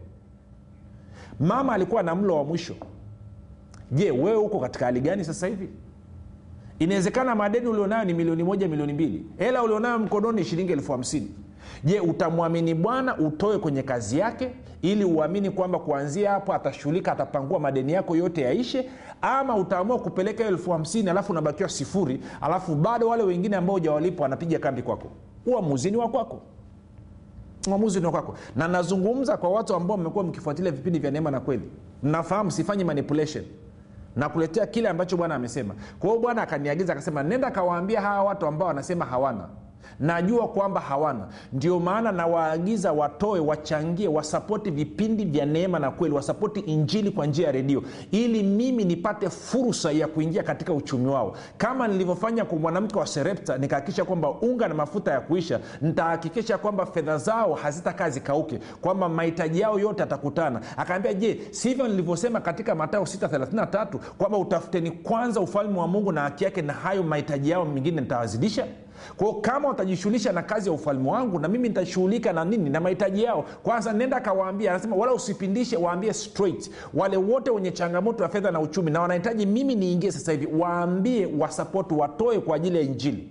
Mama 1.39 1.73
alikuwa 1.73 2.03
na 2.03 2.15
mlo 2.15 2.35
wa 2.37 2.43
mwisho. 2.43 2.75
Je 3.91 4.11
wewe 4.11 4.35
uko 4.37 4.59
katika 4.59 4.85
hali 4.85 5.01
gani 5.01 5.25
sasa 5.25 5.47
hivi? 5.47 5.69
Inawezekana 6.79 7.35
madeni 7.35 7.67
ulionayo 7.67 8.05
ni 8.05 8.13
milioni 8.13 8.43
moja 8.43 8.67
milioni 8.67 8.93
mbili. 8.93 9.25
Hela 9.37 9.63
ulionayo 9.63 9.99
mkononi 9.99 10.43
shilingi 10.43 10.71
elfu 10.71 10.91
hamsini. 10.91 11.31
Je 11.83 11.99
utamwamini 11.99 12.73
bwana 12.75 13.17
utoe 13.17 13.57
kwenye 13.57 13.83
kazi 13.83 14.17
yake 14.19 14.51
ili 14.81 15.03
uamini 15.05 15.49
kwamba 15.49 15.79
kuanzia 15.79 16.31
hapo 16.31 16.53
atashughulika 16.53 17.11
atapangua 17.11 17.59
madeni 17.59 17.93
yako 17.93 18.15
yote 18.15 18.41
yaishe 18.41 18.89
ama 19.21 19.55
utaamua 19.55 19.99
kupeleka 19.99 20.43
elfu 20.43 20.71
hamsini 20.71 21.09
alafu 21.09 21.31
unabakiwa 21.31 21.69
sifuri 21.69 22.21
alafu 22.41 22.75
bado 22.75 23.07
wale 23.07 23.23
wengine 23.23 23.55
ambao 23.55 23.75
ujawalipa 23.75 24.23
wanapiga 24.23 24.59
kambi 24.59 24.81
kwako. 24.81 25.07
Uamuzini 25.45 25.97
wa 25.97 26.09
kwako. 26.09 26.41
Uamuzi 27.67 27.99
ni 27.99 28.05
wa 28.05 28.11
kwako. 28.11 28.35
Na 28.55 28.67
nazungumza 28.67 29.37
kwa 29.37 29.49
watu 29.49 29.75
ambao 29.75 29.97
mmekuwa 29.97 30.23
mkifuatilia 30.23 30.71
vipindi 30.71 30.99
vya 30.99 31.11
neema 31.11 31.31
na 31.31 31.39
kweli. 31.39 31.69
Nafahamu 32.03 32.51
sifanyi 32.51 32.83
manipulation. 32.83 33.45
Nakuletea 34.15 34.65
kile 34.67 34.89
ambacho 34.89 35.17
bwana 35.17 35.35
amesema. 35.35 35.73
Kwa 35.99 36.09
hiyo 36.09 36.21
bwana 36.21 36.41
akaniagiza 36.41 36.93
akasema 36.93 37.23
nenda 37.23 37.51
kawaambia 37.51 38.01
hawa 38.01 38.23
watu 38.23 38.45
ambao 38.47 38.67
wanasema 38.67 39.05
hawana 39.05 39.47
najua 39.99 40.47
kwamba 40.47 40.79
hawana. 40.81 41.27
Ndio 41.53 41.79
maana 41.79 42.11
nawaagiza 42.11 42.91
watoe 42.91 43.39
wachangie 43.39 44.07
wasapoti 44.07 44.71
vipindi 44.71 45.25
vya 45.25 45.45
neema 45.45 45.79
na 45.79 45.91
kweli 45.91 46.15
wasapoti 46.15 46.59
injili 46.59 47.11
kwa 47.11 47.25
njia 47.25 47.45
ya 47.45 47.51
redio 47.51 47.83
ili 48.11 48.43
mimi 48.43 48.83
nipate 48.85 49.29
fursa 49.29 49.91
ya 49.91 50.07
kuingia 50.07 50.43
katika 50.43 50.73
uchumi 50.73 51.07
wao. 51.07 51.35
Kama 51.57 51.87
nilivyofanya 51.87 52.45
kwa 52.45 52.57
mwanamke 52.57 52.99
wa 52.99 53.07
serepta 53.07 53.57
nikahakikisha 53.57 54.05
kwamba 54.05 54.29
unga 54.31 54.67
na 54.67 54.73
mafuta 54.73 55.11
ya 55.11 55.21
kuisha 55.21 55.59
nitahakikisha 55.81 56.57
kwamba 56.57 56.85
fedha 56.85 57.17
zao 57.17 57.53
hazitakaa 57.53 58.09
zikauke 58.09 58.59
kwamba 58.81 59.09
mahitaji 59.09 59.59
yao 59.59 59.79
yote 59.79 60.03
atakutana. 60.03 60.61
Akaambia 60.77 61.13
je 61.13 61.41
sivyo 61.51 61.87
nilivyosema 61.87 62.41
katika 62.41 62.75
matayo 62.75 63.03
633 63.03 63.85
kwamba 64.17 64.37
utafuteni 64.37 64.91
kwanza 64.91 65.39
ufalme 65.41 65.79
wa 65.79 65.87
mungu 65.87 66.11
na 66.11 66.21
haki 66.21 66.43
yake 66.43 66.61
na 66.61 66.73
hayo 66.73 67.03
mahitaji 67.03 67.49
yao 67.49 67.65
mengine 67.65 68.01
nitawazidisha 68.01 68.67
kwao 69.17 69.33
kama 69.33 69.69
utajishughulisha 69.69 70.31
na 70.31 70.41
kazi 70.41 70.69
ya 70.69 70.75
ufalme 70.75 71.09
wangu 71.09 71.39
na 71.39 71.47
mimi 71.47 71.67
nitashughulika 71.69 72.33
na 72.33 72.45
nini 72.45 72.69
na 72.69 72.79
mahitaji 72.79 73.23
yao. 73.23 73.45
Kwanza 73.63 73.93
nenda 73.93 74.19
kawaambia 74.19 74.71
anasema 74.71 74.95
wala 74.95 75.13
usipindishe 75.13 75.77
waambie 75.77 76.13
straight. 76.13 76.71
Wale 76.93 77.17
wote 77.17 77.51
wenye 77.51 77.71
changamoto 77.71 78.23
ya 78.23 78.29
fedha 78.29 78.51
na 78.51 78.59
uchumi 78.59 78.91
na 78.91 79.01
wanahitaji 79.01 79.45
mimi 79.45 79.75
niingie 79.75 80.11
sasa 80.11 80.31
hivi 80.31 80.47
waambie 80.59 81.29
wasapoti 81.39 81.93
watoe 81.93 82.39
kwa 82.39 82.55
ajili 82.55 82.77
ya 82.77 82.83
injili 82.83 83.29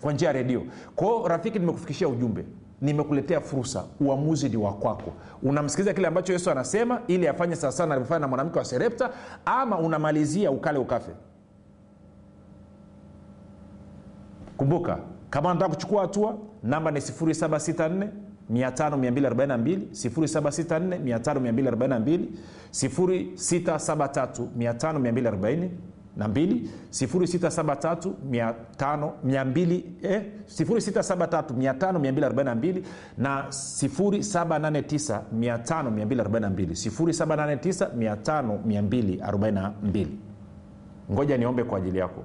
kwa 0.00 0.12
njia 0.12 0.28
ya 0.28 0.32
redio. 0.32 0.62
Kwao 0.96 1.28
rafiki 1.28 1.58
nimekufikishia 1.58 2.08
ujumbe. 2.08 2.44
Nimekuletea 2.80 3.40
fursa. 3.40 3.84
Uamuzi 4.00 4.48
ni 4.48 4.56
wa 4.56 4.72
kwako. 4.72 5.12
Unamsikiliza 5.42 5.94
kile 5.94 6.06
ambacho 6.08 6.32
yesu 6.32 6.50
anasema 6.50 7.00
ili 7.06 7.28
afanye 7.28 7.56
sawasawa 7.56 7.90
alivyofanya 7.90 8.18
na 8.20 8.28
mwanamke 8.28 8.58
wa 8.58 8.64
serepta 8.64 9.10
ama 9.44 9.78
unamalizia 9.78 10.50
ukale 10.50 10.78
ukafe 10.78 11.10
kumbuka 14.64 14.98
kama 15.30 15.50
unataka 15.50 15.74
kuchukua 15.74 16.02
hatua 16.02 16.36
namba 16.62 16.90
ni 16.90 17.00
764 17.00 18.08
5242 18.52 19.78
764 19.92 20.98
673 20.98 22.26
5240 24.58 25.68
na 26.16 26.28
2 26.28 26.60
673 26.90 28.12
eh, 30.02 30.22
673 30.46 31.54
na 33.18 33.42
789 33.48 35.20
789 36.74 37.88
ngoja 41.12 41.36
niombe 41.38 41.64
kwa 41.64 41.78
ajili 41.78 41.98
yako 41.98 42.22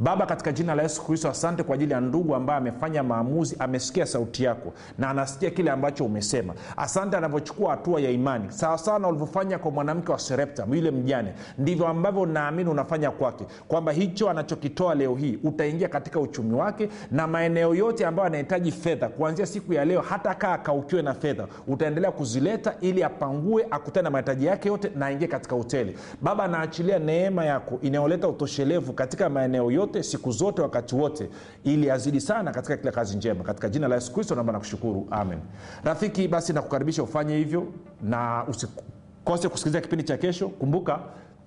baba 0.00 0.26
katika 0.26 0.52
jina 0.52 0.74
la 0.74 0.82
yesu 0.82 1.02
kristo 1.06 1.28
asante 1.28 1.62
kwa 1.62 1.74
ajili 1.74 1.92
ya 1.92 2.00
ndugu 2.00 2.34
ambaye 2.34 2.58
amefanya 2.58 3.02
maamuzi 3.02 3.56
amesikia 3.58 4.06
sauti 4.06 4.44
yako 4.44 4.72
na 4.98 5.10
anasikia 5.10 5.50
kile 5.50 5.70
ambacho 5.70 6.04
umesema. 6.04 6.54
Asante 6.76 7.16
anavyochukua 7.16 7.70
hatua 7.70 8.00
ya 8.00 8.10
imani. 8.10 8.44
Sawasawa 8.48 8.98
na 8.98 9.08
ulivyofanya 9.08 9.58
kwa 9.58 9.70
mwanamke 9.70 10.12
wa 10.12 10.18
serepta 10.18 10.66
yule 10.72 10.90
mjane. 10.90 11.32
Ndivyo 11.58 11.88
ambavyo 11.88 12.26
naamini 12.26 12.70
unafanya 12.70 13.10
kwake 13.10 13.44
kwamba 13.68 13.92
hicho 13.92 14.30
anachokitoa 14.30 14.94
leo 14.94 15.14
hii 15.14 15.38
utaingia 15.44 15.88
katika 15.88 16.20
uchumi 16.20 16.54
wake 16.54 16.88
na 17.10 17.26
maeneo 17.26 17.74
yote 17.74 18.06
ambayo 18.06 18.26
anahitaji 18.26 18.72
fedha. 18.72 19.08
Kuanzia 19.08 19.46
siku 19.46 19.72
ya 19.72 19.84
leo 19.84 20.00
hata 20.00 20.34
kaa 20.34 20.52
akaukiwe 20.52 21.02
na 21.02 21.14
fedha. 21.14 21.46
Utaendelea 21.68 22.10
kuzileta 22.12 22.74
ili 22.80 23.04
apangue 23.04 23.66
akutane 23.70 24.04
na 24.04 24.10
mahitaji 24.10 24.46
yake 24.46 24.68
yote 24.68 24.90
na 24.96 25.06
aingie 25.06 25.28
katika 25.28 25.56
hoteli. 25.56 25.96
Baba 26.22 26.44
anaachilia 26.44 26.98
neema 26.98 27.44
yako 27.44 27.78
inayoleta 27.82 28.28
utoshelevu 28.28 28.92
katika 28.92 29.28
maeneo 29.28 29.70
yote 29.70 29.81
siku 30.02 30.30
zote 30.32 30.62
wakati 30.62 30.94
wote 30.94 31.28
ili 31.64 31.90
azidi 31.90 32.20
sana 32.20 32.50
katika 32.52 32.76
kila 32.76 32.92
kazi 32.92 33.16
njema. 33.16 33.44
Katika 33.44 33.68
jina 33.68 33.88
la 33.88 33.94
yesu 33.94 34.12
kristo 34.12 34.34
naomba 34.34 34.52
nakushukuru. 34.52 35.06
Amen. 35.10 35.38
Rafiki 35.84 36.28
basi 36.28 36.52
nakukaribisha 36.52 37.02
ufanye 37.02 37.36
hivyo 37.36 37.66
na 38.02 38.44
usikose 38.48 39.48
kusikiliza 39.48 39.80
kipindi 39.80 40.04
cha 40.04 40.16
kesho. 40.16 40.48
Kumbuka 40.48 41.00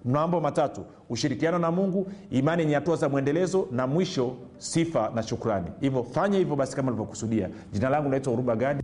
mambo 0.05 0.41
matatu. 0.41 0.81
Ushirikiano 1.09 1.59
na 1.59 1.71
mungu 1.71 2.07
imani 2.31 2.61
yenye 2.61 2.75
hatua 2.75 2.95
za 2.95 3.09
mwendelezo 3.09 3.67
na 3.71 3.87
mwisho 3.87 4.33
sifa 4.57 5.11
na 5.15 5.23
shukrani. 5.23 5.67
Hivyo 5.81 6.03
fanya 6.03 6.37
hivyo 6.37 6.55
basi 6.55 6.75
kama 6.75 6.87
ulivyokusudia. 6.87 7.49
Jina 7.71 7.89
langu 7.89 8.09
naitwa 8.09 8.33
uruba 8.33 8.55
gadi 8.55 8.83